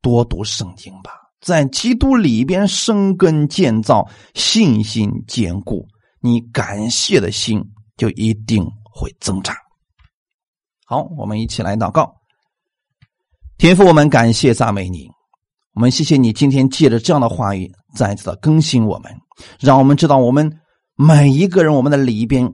[0.00, 1.10] 多读圣经吧。
[1.40, 5.84] 在基督里边生根建造，信心坚固，
[6.20, 7.60] 你感谢的心
[7.96, 9.52] 就一定会增长。
[10.84, 12.14] 好，我们一起来祷告。
[13.58, 15.08] 天父，我们感谢赞美你，
[15.74, 19.12] 我们谢谢你今天借着这样的话语再次的更新我们，
[19.58, 20.48] 让我们知道我们
[20.94, 22.48] 每一个人，我们的里边，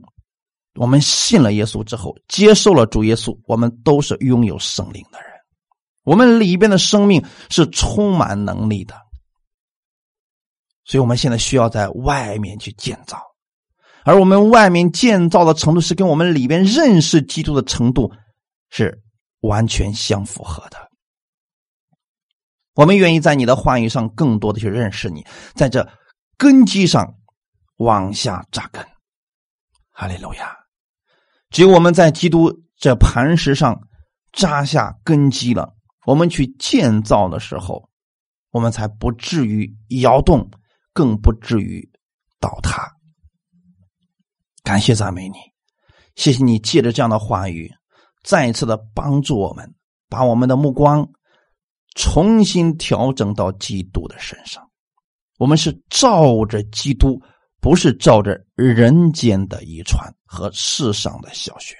[0.75, 5.29] 我们信了耶稣之后，接受了主耶稣，我们都是拥有圣灵的人。
[6.03, 8.95] 我们里边的生命是充满能力的，
[10.83, 13.21] 所以我们现在需要在外面去建造，
[14.03, 18.11] 而我们外面建造的程度是跟我们里边认识基督的程度
[18.69, 19.01] 是
[19.41, 20.77] 完全相符合的。
[22.73, 25.87] 我们愿意在你的话语上更多的去认识你，在这
[26.35, 27.15] 根基上
[27.77, 28.83] 往下扎根。
[29.91, 30.57] 哈利路亚！
[31.53, 33.79] 只有我们在基督这磐石上
[34.31, 35.71] 扎下根基了。
[36.07, 37.87] 我们去建造的时候，
[38.49, 40.49] 我们才不至于摇动，
[40.93, 41.87] 更不至于
[42.39, 42.91] 倒塌。
[44.63, 45.35] 感谢赞美你，
[46.15, 47.71] 谢谢你借着这样的话语，
[48.23, 49.71] 再一次的帮助我们，
[50.09, 51.07] 把我们的目光
[51.93, 54.67] 重新调整到基督的身上。
[55.37, 57.21] 我们是照着基督，
[57.63, 61.73] 不是照着人间的遗传和世上的小学。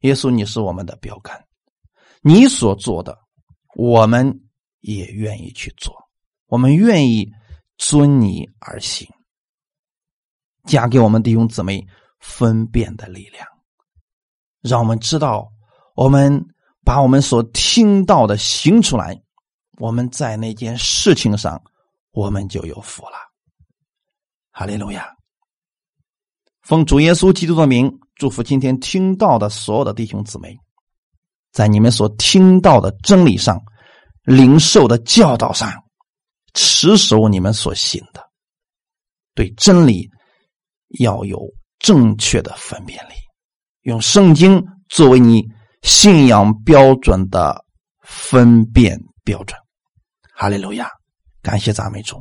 [0.00, 1.42] 耶稣，你是我们的标杆。
[2.20, 3.16] 你所做的，
[3.76, 4.42] 我们
[4.80, 5.96] 也愿意去做。
[6.48, 7.32] 我们愿意
[7.78, 9.08] 遵你而行，
[10.64, 11.82] 加给我们弟兄姊妹
[12.20, 13.48] 分辨的力量，
[14.60, 15.50] 让我们知道，
[15.94, 16.46] 我们
[16.84, 19.18] 把我们所听到的行出来，
[19.78, 21.58] 我们在那件事情上，
[22.10, 23.27] 我们就有福了。
[24.58, 25.08] 哈利路亚！
[26.62, 30.58] 奉主耶稣基督的名，祝福今天听到的所有的弟兄姊妹。
[31.52, 33.56] 在你们所听到的真理上、
[34.24, 35.72] 灵受的教导上，
[36.54, 38.20] 持守你们所信的，
[39.32, 40.10] 对真理
[40.98, 41.40] 要有
[41.78, 43.12] 正确的分辨力，
[43.82, 45.46] 用圣经作为你
[45.82, 47.64] 信仰标准的
[48.02, 49.56] 分辨标准。
[50.34, 50.90] 哈利路亚，
[51.42, 52.20] 感谢赞美主！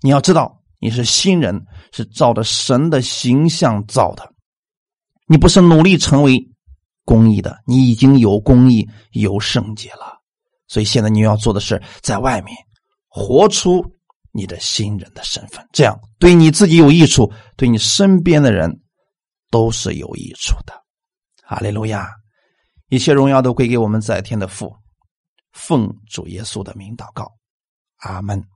[0.00, 4.28] 你要知道，你是新人，是照着神的形象造的，
[5.26, 6.48] 你不是努力成为。
[7.04, 10.20] 公益的，你已经有公益、有圣洁了，
[10.68, 12.56] 所以现在你要做的是在外面
[13.08, 13.84] 活出
[14.30, 18.70] 你的新人的身份，这样对你自己有益处，对你身边的人
[19.50, 20.72] 都是有益处的。
[21.42, 22.08] 哈利路亚！
[22.88, 24.72] 一切荣耀都归给我们在天的父，
[25.50, 27.32] 奉主耶稣的名祷告，
[27.96, 28.51] 阿门。